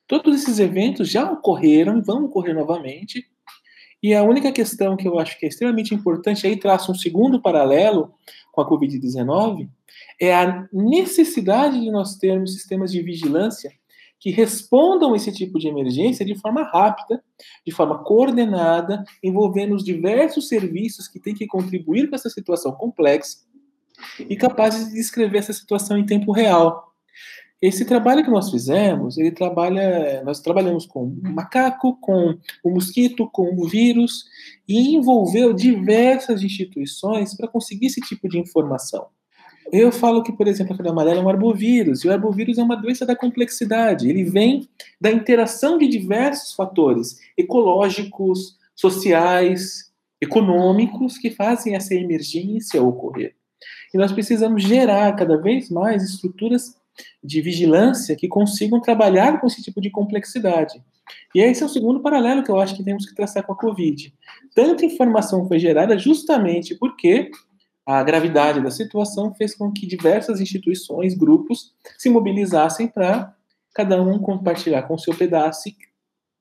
Todos 0.06 0.42
esses 0.42 0.58
eventos 0.58 1.10
já 1.10 1.30
ocorreram 1.30 1.98
e 1.98 2.02
vão 2.02 2.24
ocorrer 2.24 2.54
novamente. 2.54 3.26
E 4.02 4.14
a 4.14 4.22
única 4.22 4.52
questão 4.52 4.96
que 4.96 5.06
eu 5.06 5.18
acho 5.18 5.38
que 5.38 5.46
é 5.46 5.48
extremamente 5.48 5.94
importante, 5.94 6.46
aí 6.46 6.56
traço 6.56 6.92
um 6.92 6.94
segundo 6.94 7.42
paralelo 7.42 8.14
com 8.52 8.60
a 8.60 8.68
Covid-19, 8.68 9.68
é 10.20 10.34
a 10.34 10.66
necessidade 10.72 11.80
de 11.80 11.90
nós 11.90 12.16
termos 12.16 12.54
sistemas 12.54 12.90
de 12.90 13.02
vigilância 13.02 13.72
que 14.20 14.30
respondam 14.30 15.14
esse 15.14 15.32
tipo 15.32 15.58
de 15.58 15.68
emergência 15.68 16.24
de 16.24 16.34
forma 16.34 16.62
rápida, 16.62 17.22
de 17.64 17.72
forma 17.72 18.02
coordenada, 18.02 19.04
envolvendo 19.22 19.74
os 19.74 19.84
diversos 19.84 20.48
serviços 20.48 21.06
que 21.06 21.20
têm 21.20 21.34
que 21.34 21.46
contribuir 21.46 22.08
com 22.08 22.16
essa 22.16 22.28
situação 22.28 22.72
complexa 22.72 23.38
e 24.20 24.36
capazes 24.36 24.88
de 24.88 24.94
descrever 24.94 25.38
essa 25.38 25.52
situação 25.52 25.96
em 25.96 26.06
tempo 26.06 26.32
real. 26.32 26.88
Esse 27.60 27.84
trabalho 27.84 28.24
que 28.24 28.30
nós 28.30 28.50
fizemos, 28.50 29.18
ele 29.18 29.32
trabalha, 29.32 30.22
nós 30.24 30.40
trabalhamos 30.40 30.86
com 30.86 31.04
o 31.04 31.34
macaco, 31.34 31.98
com 32.00 32.38
o 32.62 32.70
mosquito, 32.70 33.28
com 33.28 33.52
o 33.56 33.68
vírus 33.68 34.24
e 34.66 34.94
envolveu 34.94 35.52
diversas 35.52 36.42
instituições 36.42 37.36
para 37.36 37.48
conseguir 37.48 37.86
esse 37.86 38.00
tipo 38.00 38.28
de 38.28 38.38
informação. 38.38 39.08
Eu 39.72 39.92
falo 39.92 40.22
que, 40.22 40.32
por 40.32 40.48
exemplo, 40.48 40.72
a 40.72 40.76
febre 40.76 40.90
amarela 40.90 41.20
é 41.20 41.22
um 41.22 41.28
arbovírus, 41.28 42.04
e 42.04 42.08
o 42.08 42.12
arbovírus 42.12 42.58
é 42.58 42.62
uma 42.62 42.76
doença 42.76 43.04
da 43.04 43.14
complexidade. 43.14 44.08
Ele 44.08 44.24
vem 44.24 44.68
da 45.00 45.10
interação 45.10 45.78
de 45.78 45.86
diversos 45.86 46.54
fatores 46.54 47.18
ecológicos, 47.36 48.56
sociais, 48.74 49.92
econômicos 50.20 51.18
que 51.18 51.30
fazem 51.30 51.74
essa 51.74 51.94
emergência 51.94 52.82
ocorrer. 52.82 53.34
E 53.92 53.98
nós 53.98 54.12
precisamos 54.12 54.62
gerar 54.62 55.14
cada 55.16 55.36
vez 55.36 55.70
mais 55.70 56.02
estruturas 56.02 56.76
de 57.22 57.40
vigilância 57.40 58.16
que 58.16 58.28
consigam 58.28 58.80
trabalhar 58.80 59.40
com 59.40 59.46
esse 59.46 59.62
tipo 59.62 59.80
de 59.80 59.90
complexidade. 59.90 60.82
E 61.34 61.40
esse 61.40 61.62
é 61.62 61.66
o 61.66 61.68
segundo 61.68 62.00
paralelo 62.00 62.42
que 62.42 62.50
eu 62.50 62.60
acho 62.60 62.76
que 62.76 62.82
temos 62.82 63.06
que 63.06 63.14
traçar 63.14 63.44
com 63.44 63.52
a 63.52 63.56
Covid. 63.56 64.12
Tanta 64.54 64.84
informação 64.84 65.46
foi 65.46 65.58
gerada 65.58 65.98
justamente 65.98 66.74
porque 66.74 67.30
a 67.88 68.02
gravidade 68.02 68.60
da 68.60 68.70
situação 68.70 69.32
fez 69.32 69.54
com 69.54 69.72
que 69.72 69.86
diversas 69.86 70.42
instituições, 70.42 71.14
grupos, 71.14 71.72
se 71.96 72.10
mobilizassem 72.10 72.86
para 72.86 73.34
cada 73.74 74.02
um 74.02 74.18
compartilhar 74.18 74.82
com 74.82 74.92
o 74.92 74.98
seu 74.98 75.14
pedaço 75.14 75.70
e 75.70 75.76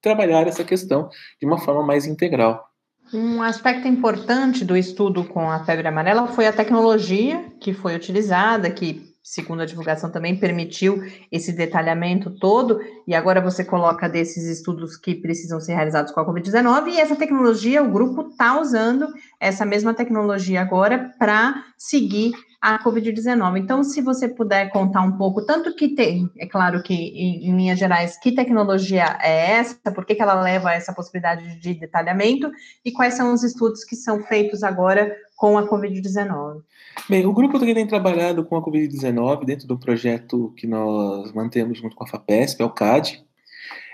trabalhar 0.02 0.46
essa 0.46 0.66
questão 0.66 1.10
de 1.40 1.48
uma 1.48 1.58
forma 1.58 1.84
mais 1.84 2.06
integral. 2.06 2.70
Um 3.14 3.42
aspecto 3.42 3.88
importante 3.88 4.66
do 4.66 4.76
estudo 4.76 5.24
com 5.24 5.50
a 5.50 5.64
febre 5.64 5.88
amarela 5.88 6.28
foi 6.28 6.48
a 6.48 6.52
tecnologia 6.52 7.46
que 7.62 7.74
foi 7.74 7.96
utilizada, 7.96 8.70
que 8.70 9.07
segundo 9.30 9.62
a 9.62 9.66
divulgação, 9.66 10.10
também 10.10 10.38
permitiu 10.38 11.04
esse 11.30 11.52
detalhamento 11.52 12.32
todo, 12.40 12.80
e 13.06 13.14
agora 13.14 13.42
você 13.42 13.62
coloca 13.62 14.08
desses 14.08 14.46
estudos 14.46 14.96
que 14.96 15.14
precisam 15.14 15.60
ser 15.60 15.74
realizados 15.74 16.14
com 16.14 16.22
a 16.22 16.26
Covid-19, 16.26 16.88
e 16.88 17.00
essa 17.00 17.14
tecnologia, 17.14 17.84
o 17.84 17.92
grupo 17.92 18.30
está 18.30 18.58
usando 18.58 19.06
essa 19.38 19.66
mesma 19.66 19.94
tecnologia 19.94 20.62
agora 20.62 21.14
para 21.20 21.62
seguir 21.78 22.32
a 22.62 22.84
Covid-19. 22.84 23.60
Então, 23.60 23.84
se 23.84 24.02
você 24.02 24.28
puder 24.28 24.70
contar 24.72 25.02
um 25.02 25.18
pouco, 25.18 25.46
tanto 25.46 25.76
que 25.76 25.90
tem, 25.90 26.30
é 26.38 26.48
claro 26.48 26.82
que 26.82 26.94
em, 26.94 27.48
em 27.48 27.56
linhas 27.56 27.78
gerais, 27.78 28.18
que 28.18 28.32
tecnologia 28.32 29.18
é 29.22 29.52
essa, 29.52 29.92
por 29.92 30.06
que, 30.06 30.16
que 30.16 30.22
ela 30.22 30.42
leva 30.42 30.70
a 30.70 30.74
essa 30.74 30.94
possibilidade 30.94 31.60
de 31.60 31.74
detalhamento, 31.76 32.52
e 32.84 32.92
quais 32.92 33.14
são 33.14 33.34
os 33.34 33.44
estudos 33.44 33.84
que 33.84 33.96
são 33.96 34.22
feitos 34.24 34.64
agora 34.64 35.16
com 35.36 35.58
a 35.58 35.70
Covid-19. 35.70 36.62
Bem, 37.08 37.26
o 37.26 37.34
grupo 37.34 37.60
também 37.60 37.76
tem 37.76 37.86
trabalhado 37.86 38.44
com 38.44 38.56
a 38.58 38.62
Covid-19 38.62 39.46
dentro 39.46 39.68
do 39.68 39.78
projeto 39.78 40.52
que 40.58 40.66
nós 40.66 41.32
mantemos 41.32 41.78
junto 41.78 41.96
com 41.96 42.04
a 42.04 42.08
FAPESP, 42.08 42.62
é 42.62 42.66
o 42.66 42.72
CAD. 42.72 43.24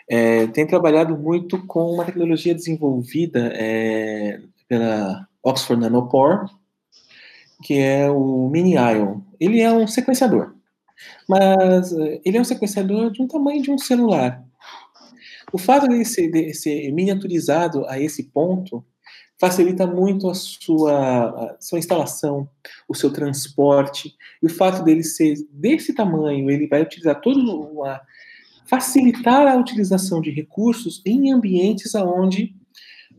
É, 0.10 0.48
tem 0.48 0.66
trabalhado 0.66 1.18
muito 1.18 1.66
com 1.66 1.92
uma 1.92 2.06
tecnologia 2.06 2.56
desenvolvida 2.56 3.52
é, 3.56 4.40
pela 4.70 5.28
Oxford 5.44 5.82
Nanopore, 5.82 6.50
que 7.64 7.80
é 7.80 8.10
o 8.10 8.50
Mini-Ion. 8.50 9.22
Ele 9.40 9.62
é 9.62 9.72
um 9.72 9.88
sequenciador, 9.88 10.54
mas 11.28 11.94
é, 11.94 12.22
ele 12.26 12.38
é 12.38 12.42
um 12.42 12.46
sequenciador 12.46 13.12
de 13.12 13.22
um 13.22 13.28
tamanho 13.28 13.62
de 13.62 13.72
um 13.72 13.78
celular. 13.78 14.44
O 15.52 15.58
fato 15.58 15.88
de 15.88 16.04
ser, 16.04 16.30
de 16.30 16.54
ser 16.54 16.92
miniaturizado 16.92 17.86
a 17.88 18.00
esse 18.00 18.24
ponto 18.24 18.84
facilita 19.40 19.86
muito 19.86 20.30
a 20.30 20.34
sua, 20.34 21.30
a 21.30 21.58
sua 21.60 21.80
instalação, 21.80 22.48
o 22.88 22.96
seu 22.96 23.12
transporte, 23.12 24.16
e 24.42 24.46
o 24.46 24.50
fato 24.50 24.84
dele 24.84 25.04
ser 25.04 25.36
desse 25.52 25.94
tamanho, 25.94 26.50
ele 26.50 26.68
vai 26.68 26.82
utilizar 26.82 27.20
todo 27.20 27.40
uma 27.40 28.02
facilitar 28.66 29.46
a 29.46 29.58
utilização 29.58 30.22
de 30.22 30.32
recursos 30.32 31.02
em 31.06 31.32
ambientes 31.32 31.94
aonde 31.96 32.56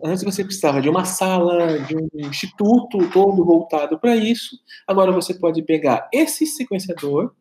antes 0.03 0.25
você 0.25 0.45
precisava 0.45 0.81
de 0.81 0.89
uma 0.89 1.05
sala, 1.05 1.79
de 1.81 1.97
um 1.97 2.09
instituto 2.15 3.11
todo 3.11 3.45
voltado 3.45 3.99
para 3.99 4.17
isso. 4.17 4.59
Agora 4.87 5.13
você 5.13 5.35
pode 5.35 5.63
pegar 5.63 6.09
esse 6.13 6.47
sequenciador, 6.47 7.33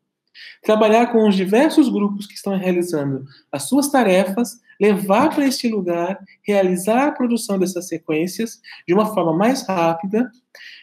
trabalhar 0.64 1.12
com 1.12 1.28
os 1.28 1.36
diversos 1.36 1.90
grupos 1.90 2.26
que 2.26 2.34
estão 2.34 2.58
realizando 2.58 3.24
as 3.52 3.64
suas 3.64 3.90
tarefas 3.90 4.62
levar 4.80 5.30
para 5.30 5.46
este 5.46 5.68
lugar, 5.68 6.20
realizar 6.46 7.08
a 7.08 7.12
produção 7.12 7.58
dessas 7.58 7.88
sequências 7.88 8.60
de 8.88 8.94
uma 8.94 9.14
forma 9.14 9.34
mais 9.34 9.66
rápida, 9.68 10.30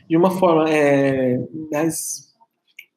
de 0.09 0.17
uma 0.17 0.31
forma 0.31 0.71
é, 0.71 1.39
mais 1.71 2.31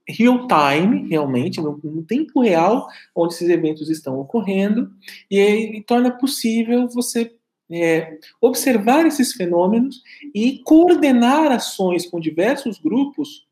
real 0.07 0.47
time, 0.47 1.07
realmente, 1.09 1.61
no, 1.61 1.79
no, 1.83 2.03
tempo 2.03 2.41
real, 2.41 2.87
onde 3.15 3.33
esses 3.33 3.49
eventos 3.49 3.89
estão 3.89 4.19
ocorrendo, 4.19 4.91
e 5.31 5.39
aí 5.39 5.83
torna 5.83 6.11
possível 6.11 6.87
você 6.89 7.33
é, 7.81 8.17
observar 8.41 9.05
esses 9.05 9.33
fenômenos 9.33 10.01
e 10.33 10.59
coordenar 10.59 11.51
ações 11.51 12.05
com 12.05 12.19
diversos 12.19 12.79
grupos 12.79 13.45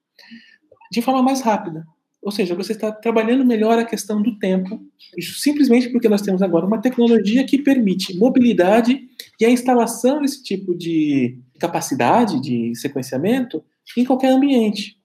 de 0.91 1.01
forma 1.01 1.23
mais 1.23 1.41
rápida. 1.41 1.85
Ou 2.21 2.31
seja, 2.31 2.53
você 2.53 2.73
está 2.73 2.91
trabalhando 2.91 3.43
melhor 3.43 3.79
a 3.79 3.85
questão 3.85 4.21
do 4.21 4.37
tempo, 4.37 4.79
simplesmente 5.19 5.89
porque 5.89 6.07
nós 6.07 6.21
temos 6.21 6.41
agora 6.43 6.67
uma 6.67 6.79
tecnologia 6.79 7.43
que 7.43 7.57
permite 7.57 8.15
mobilidade 8.15 9.07
e 9.39 9.45
a 9.45 9.49
instalação 9.49 10.21
desse 10.21 10.43
tipo 10.43 10.75
de 10.75 11.39
capacidade 11.59 12.39
de 12.39 12.75
sequenciamento 12.75 13.63
em 13.97 14.05
qualquer 14.05 14.29
ambiente. 14.29 14.97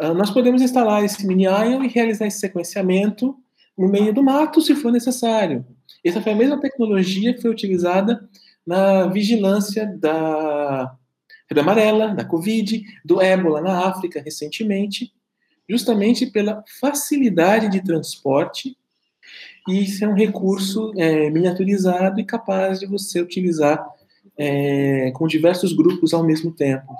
Uh, 0.00 0.14
nós 0.14 0.30
podemos 0.30 0.62
instalar 0.62 1.04
esse 1.04 1.26
mini-ion 1.26 1.84
e 1.84 1.88
realizar 1.88 2.26
esse 2.26 2.40
sequenciamento 2.40 3.36
no 3.76 3.88
meio 3.88 4.12
do 4.12 4.22
mato, 4.22 4.62
se 4.62 4.74
for 4.74 4.90
necessário. 4.90 5.64
Essa 6.04 6.20
foi 6.20 6.32
a 6.32 6.36
mesma 6.36 6.60
tecnologia 6.60 7.34
que 7.34 7.40
foi 7.40 7.50
utilizada 7.50 8.28
na 8.66 9.06
vigilância 9.06 9.86
da 9.98 10.94
febre 11.48 11.60
amarela, 11.60 12.14
da 12.14 12.24
Covid, 12.24 12.82
do 13.04 13.20
ébola 13.20 13.60
na 13.60 13.86
África 13.86 14.22
recentemente, 14.22 15.12
justamente 15.68 16.26
pela 16.26 16.62
facilidade 16.80 17.68
de 17.68 17.82
transporte 17.82 18.76
e 19.66 19.82
isso 19.82 20.04
é 20.04 20.08
um 20.08 20.14
recurso 20.14 20.92
é, 20.96 21.30
miniaturizado 21.30 22.20
e 22.20 22.24
capaz 22.24 22.80
de 22.80 22.86
você 22.86 23.20
utilizar 23.20 23.84
é, 24.36 25.10
com 25.14 25.26
diversos 25.26 25.72
grupos 25.72 26.12
ao 26.12 26.22
mesmo 26.22 26.52
tempo. 26.52 26.92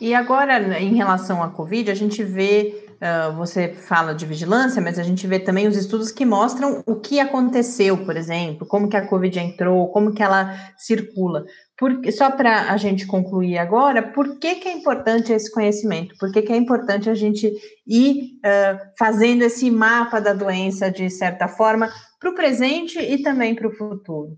E 0.00 0.14
agora, 0.14 0.80
em 0.80 0.94
relação 0.94 1.42
à 1.42 1.48
Covid, 1.48 1.90
a 1.90 1.94
gente 1.94 2.24
vê, 2.24 2.89
uh, 3.00 3.34
você 3.34 3.68
fala 3.68 4.14
de 4.14 4.26
vigilância, 4.26 4.80
mas 4.80 4.98
a 4.98 5.02
gente 5.02 5.26
vê 5.26 5.38
também 5.38 5.66
os 5.66 5.76
estudos 5.76 6.12
que 6.12 6.24
mostram 6.24 6.82
o 6.86 6.96
que 6.96 7.18
aconteceu, 7.18 7.96
por 8.04 8.16
exemplo, 8.16 8.66
como 8.66 8.88
que 8.88 8.96
a 8.96 9.06
Covid 9.06 9.38
entrou, 9.38 9.88
como 9.88 10.12
que 10.12 10.22
ela 10.22 10.54
circula. 10.76 11.44
Por, 11.78 11.98
só 12.12 12.30
para 12.30 12.70
a 12.70 12.76
gente 12.76 13.06
concluir 13.06 13.56
agora, 13.56 14.02
por 14.02 14.38
que, 14.38 14.56
que 14.56 14.68
é 14.68 14.72
importante 14.72 15.32
esse 15.32 15.50
conhecimento? 15.50 16.14
Por 16.18 16.30
que, 16.30 16.42
que 16.42 16.52
é 16.52 16.56
importante 16.56 17.08
a 17.08 17.14
gente 17.14 17.50
ir 17.86 18.34
uh, 18.44 18.78
fazendo 18.98 19.42
esse 19.42 19.70
mapa 19.70 20.20
da 20.20 20.34
doença, 20.34 20.90
de 20.90 21.08
certa 21.08 21.48
forma, 21.48 21.90
para 22.20 22.30
o 22.30 22.34
presente 22.34 22.98
e 22.98 23.22
também 23.22 23.54
para 23.54 23.66
o 23.66 23.72
futuro? 23.72 24.36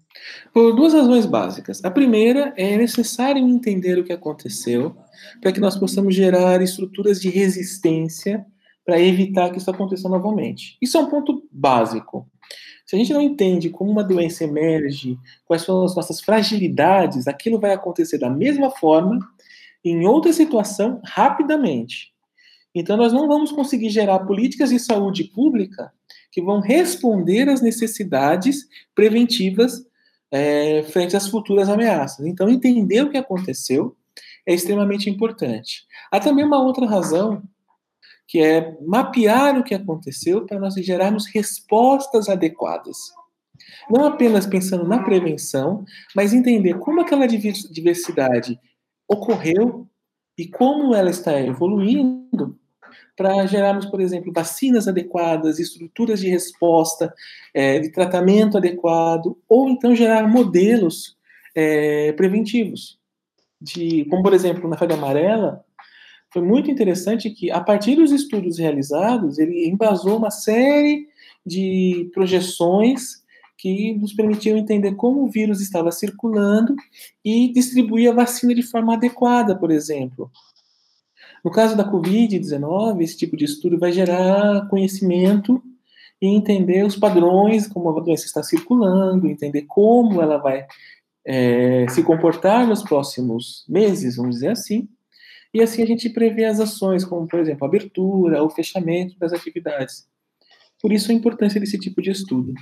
Por 0.54 0.72
duas 0.76 0.94
razões 0.94 1.26
básicas. 1.26 1.84
A 1.84 1.90
primeira 1.90 2.54
é 2.56 2.76
necessário 2.76 3.42
entender 3.42 3.98
o 3.98 4.04
que 4.04 4.12
aconteceu 4.12 4.94
para 5.40 5.50
que 5.50 5.60
nós 5.60 5.76
possamos 5.76 6.14
gerar 6.14 6.62
estruturas 6.62 7.20
de 7.20 7.28
resistência 7.28 8.46
para 8.84 9.00
evitar 9.00 9.50
que 9.50 9.58
isso 9.58 9.70
aconteça 9.70 10.08
novamente. 10.08 10.76
Isso 10.80 10.96
é 10.96 11.00
um 11.00 11.08
ponto 11.08 11.46
básico. 11.50 12.26
Se 12.84 12.96
a 12.96 12.98
gente 12.98 13.12
não 13.12 13.22
entende 13.22 13.70
como 13.70 13.90
uma 13.90 14.04
doença 14.04 14.44
emerge, 14.44 15.18
quais 15.44 15.62
são 15.62 15.84
as 15.84 15.94
nossas 15.94 16.20
fragilidades, 16.20 17.26
aquilo 17.26 17.58
vai 17.58 17.72
acontecer 17.72 18.18
da 18.18 18.28
mesma 18.28 18.70
forma, 18.70 19.18
em 19.84 20.06
outra 20.06 20.32
situação, 20.32 21.00
rapidamente. 21.04 22.12
Então, 22.74 22.96
nós 22.96 23.12
não 23.12 23.28
vamos 23.28 23.52
conseguir 23.52 23.90
gerar 23.90 24.20
políticas 24.20 24.70
de 24.70 24.78
saúde 24.78 25.24
pública 25.24 25.92
que 26.30 26.40
vão 26.40 26.60
responder 26.60 27.48
às 27.48 27.60
necessidades 27.60 28.66
preventivas 28.94 29.84
é, 30.30 30.82
frente 30.84 31.14
às 31.14 31.28
futuras 31.28 31.68
ameaças. 31.68 32.24
Então, 32.26 32.48
entender 32.48 33.02
o 33.02 33.10
que 33.10 33.18
aconteceu 33.18 33.94
é 34.46 34.54
extremamente 34.54 35.10
importante. 35.10 35.84
Há 36.10 36.18
também 36.18 36.44
uma 36.44 36.62
outra 36.62 36.86
razão 36.86 37.42
que 38.26 38.40
é 38.40 38.76
mapear 38.80 39.58
o 39.58 39.64
que 39.64 39.74
aconteceu 39.74 40.46
para 40.46 40.58
nós 40.58 40.74
gerarmos 40.74 41.26
respostas 41.26 42.28
adequadas. 42.28 42.96
Não 43.90 44.06
apenas 44.06 44.46
pensando 44.46 44.86
na 44.86 45.02
prevenção, 45.02 45.84
mas 46.14 46.32
entender 46.32 46.78
como 46.78 47.00
aquela 47.00 47.26
diversidade 47.26 48.58
ocorreu 49.08 49.86
e 50.38 50.48
como 50.48 50.94
ela 50.94 51.10
está 51.10 51.38
evoluindo 51.40 52.58
para 53.16 53.46
gerarmos, 53.46 53.86
por 53.86 54.00
exemplo, 54.00 54.32
vacinas 54.32 54.88
adequadas, 54.88 55.58
estruturas 55.58 56.20
de 56.20 56.28
resposta, 56.28 57.12
é, 57.52 57.78
de 57.78 57.90
tratamento 57.90 58.56
adequado, 58.56 59.36
ou 59.48 59.68
então 59.68 59.94
gerar 59.94 60.26
modelos 60.26 61.16
é, 61.54 62.12
preventivos. 62.12 62.98
De, 63.60 64.06
como, 64.06 64.22
por 64.22 64.32
exemplo, 64.32 64.68
na 64.68 64.76
febre 64.76 64.96
amarela, 64.96 65.64
foi 66.32 66.42
muito 66.42 66.70
interessante 66.70 67.30
que, 67.30 67.50
a 67.50 67.60
partir 67.60 67.96
dos 67.96 68.10
estudos 68.10 68.58
realizados, 68.58 69.38
ele 69.38 69.68
embasou 69.68 70.16
uma 70.16 70.30
série 70.30 71.06
de 71.44 72.10
projeções 72.14 73.22
que 73.58 73.94
nos 73.94 74.12
permitiam 74.12 74.56
entender 74.56 74.94
como 74.94 75.22
o 75.22 75.30
vírus 75.30 75.60
estava 75.60 75.92
circulando 75.92 76.74
e 77.24 77.52
distribuir 77.52 78.10
a 78.10 78.14
vacina 78.14 78.54
de 78.54 78.62
forma 78.62 78.94
adequada, 78.94 79.54
por 79.54 79.70
exemplo. 79.70 80.30
No 81.44 81.50
caso 81.50 81.76
da 81.76 81.88
Covid-19, 81.88 83.02
esse 83.02 83.16
tipo 83.16 83.36
de 83.36 83.44
estudo 83.44 83.78
vai 83.78 83.92
gerar 83.92 84.68
conhecimento 84.68 85.62
e 86.20 86.28
entender 86.28 86.84
os 86.84 86.96
padrões, 86.96 87.66
como 87.66 87.90
a 87.90 88.00
doença 88.00 88.24
está 88.24 88.42
circulando, 88.42 89.28
entender 89.28 89.62
como 89.62 90.22
ela 90.22 90.38
vai 90.38 90.66
é, 91.24 91.86
se 91.88 92.02
comportar 92.02 92.66
nos 92.66 92.82
próximos 92.82 93.64
meses, 93.68 94.16
vamos 94.16 94.36
dizer 94.36 94.50
assim, 94.50 94.88
e 95.54 95.60
assim 95.60 95.82
a 95.82 95.86
gente 95.86 96.08
prevê 96.08 96.44
as 96.44 96.60
ações, 96.60 97.04
como, 97.04 97.26
por 97.26 97.38
exemplo, 97.40 97.64
a 97.64 97.68
abertura, 97.68 98.42
o 98.42 98.50
fechamento 98.50 99.18
das 99.18 99.32
atividades. 99.32 100.06
Por 100.80 100.92
isso 100.92 101.10
a 101.10 101.14
importância 101.14 101.60
desse 101.60 101.78
tipo 101.78 102.00
de 102.00 102.10
estudo. 102.10 102.52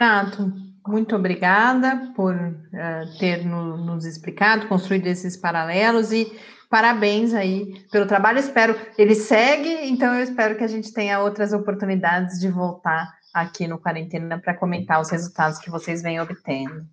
Renato, 0.00 0.52
muito 0.86 1.14
obrigada 1.16 2.12
por 2.14 2.34
uh, 2.34 3.18
ter 3.18 3.44
no, 3.44 3.76
nos 3.76 4.04
explicado, 4.04 4.66
construído 4.66 5.06
esses 5.06 5.36
paralelos 5.36 6.12
e 6.12 6.30
parabéns 6.70 7.34
aí 7.34 7.84
pelo 7.90 8.06
trabalho. 8.06 8.38
Espero 8.38 8.74
ele 8.96 9.14
segue, 9.14 9.68
então 9.88 10.14
eu 10.14 10.22
espero 10.22 10.56
que 10.56 10.64
a 10.64 10.68
gente 10.68 10.92
tenha 10.92 11.20
outras 11.20 11.52
oportunidades 11.52 12.38
de 12.38 12.48
voltar 12.48 13.12
aqui 13.34 13.66
no 13.66 13.78
Quarentena 13.78 14.38
para 14.38 14.56
comentar 14.56 15.00
os 15.00 15.10
resultados 15.10 15.58
que 15.58 15.70
vocês 15.70 16.02
vêm 16.02 16.20
obtendo. 16.20 16.84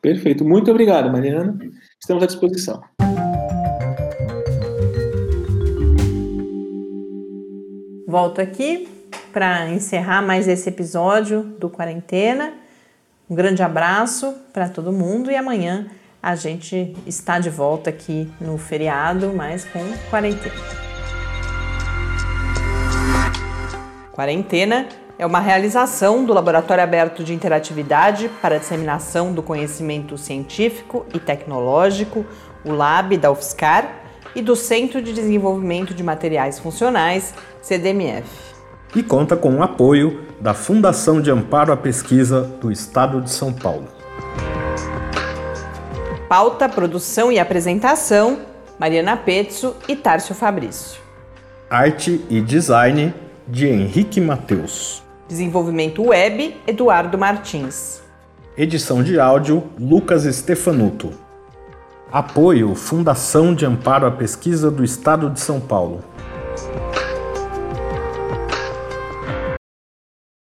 Perfeito, 0.00 0.44
muito 0.44 0.70
obrigado, 0.70 1.10
Mariana. 1.10 1.58
Estamos 2.00 2.22
à 2.22 2.26
disposição. 2.26 2.82
Volto 8.08 8.40
aqui 8.40 8.88
para 9.34 9.68
encerrar 9.68 10.22
mais 10.22 10.48
esse 10.48 10.66
episódio 10.70 11.42
do 11.42 11.68
Quarentena. 11.68 12.54
Um 13.28 13.34
grande 13.34 13.62
abraço 13.62 14.34
para 14.50 14.66
todo 14.66 14.90
mundo 14.90 15.30
e 15.30 15.36
amanhã 15.36 15.88
a 16.22 16.34
gente 16.34 16.96
está 17.06 17.38
de 17.38 17.50
volta 17.50 17.90
aqui 17.90 18.32
no 18.40 18.56
feriado, 18.56 19.34
mas 19.36 19.66
com 19.66 19.80
quarentena. 20.08 20.54
Quarentena 24.10 24.88
é 25.18 25.26
uma 25.26 25.40
realização 25.40 26.24
do 26.24 26.32
Laboratório 26.32 26.82
Aberto 26.82 27.22
de 27.22 27.34
Interatividade 27.34 28.30
para 28.40 28.56
a 28.56 28.58
Disseminação 28.58 29.34
do 29.34 29.42
Conhecimento 29.42 30.16
Científico 30.16 31.04
e 31.12 31.20
Tecnológico, 31.20 32.24
o 32.64 32.72
LAB 32.72 33.18
da 33.18 33.30
UFSCar, 33.30 34.07
e 34.34 34.42
do 34.42 34.54
Centro 34.54 35.02
de 35.02 35.12
Desenvolvimento 35.12 35.94
de 35.94 36.02
Materiais 36.02 36.58
Funcionais, 36.58 37.34
CDMF. 37.62 38.28
E 38.94 39.02
conta 39.02 39.36
com 39.36 39.56
o 39.56 39.62
apoio 39.62 40.24
da 40.40 40.54
Fundação 40.54 41.20
de 41.20 41.30
Amparo 41.30 41.72
à 41.72 41.76
Pesquisa 41.76 42.42
do 42.60 42.72
Estado 42.72 43.20
de 43.20 43.30
São 43.30 43.52
Paulo. 43.52 43.88
Pauta, 46.28 46.68
produção 46.68 47.32
e 47.32 47.38
apresentação: 47.38 48.40
Mariana 48.78 49.16
Pezzo 49.16 49.74
e 49.88 49.96
Tárcio 49.96 50.34
Fabrício. 50.34 51.00
Arte 51.70 52.24
e 52.30 52.40
design 52.40 53.14
de 53.46 53.66
Henrique 53.66 54.20
Mateus. 54.20 55.02
Desenvolvimento 55.26 56.02
web: 56.02 56.56
Eduardo 56.66 57.18
Martins. 57.18 58.00
Edição 58.56 59.02
de 59.02 59.18
áudio: 59.18 59.64
Lucas 59.78 60.24
Stefanuto. 60.24 61.27
Apoio 62.10 62.74
Fundação 62.74 63.54
de 63.54 63.66
Amparo 63.66 64.06
à 64.06 64.10
Pesquisa 64.10 64.70
do 64.70 64.82
Estado 64.82 65.28
de 65.28 65.38
São 65.40 65.60
Paulo. 65.60 66.00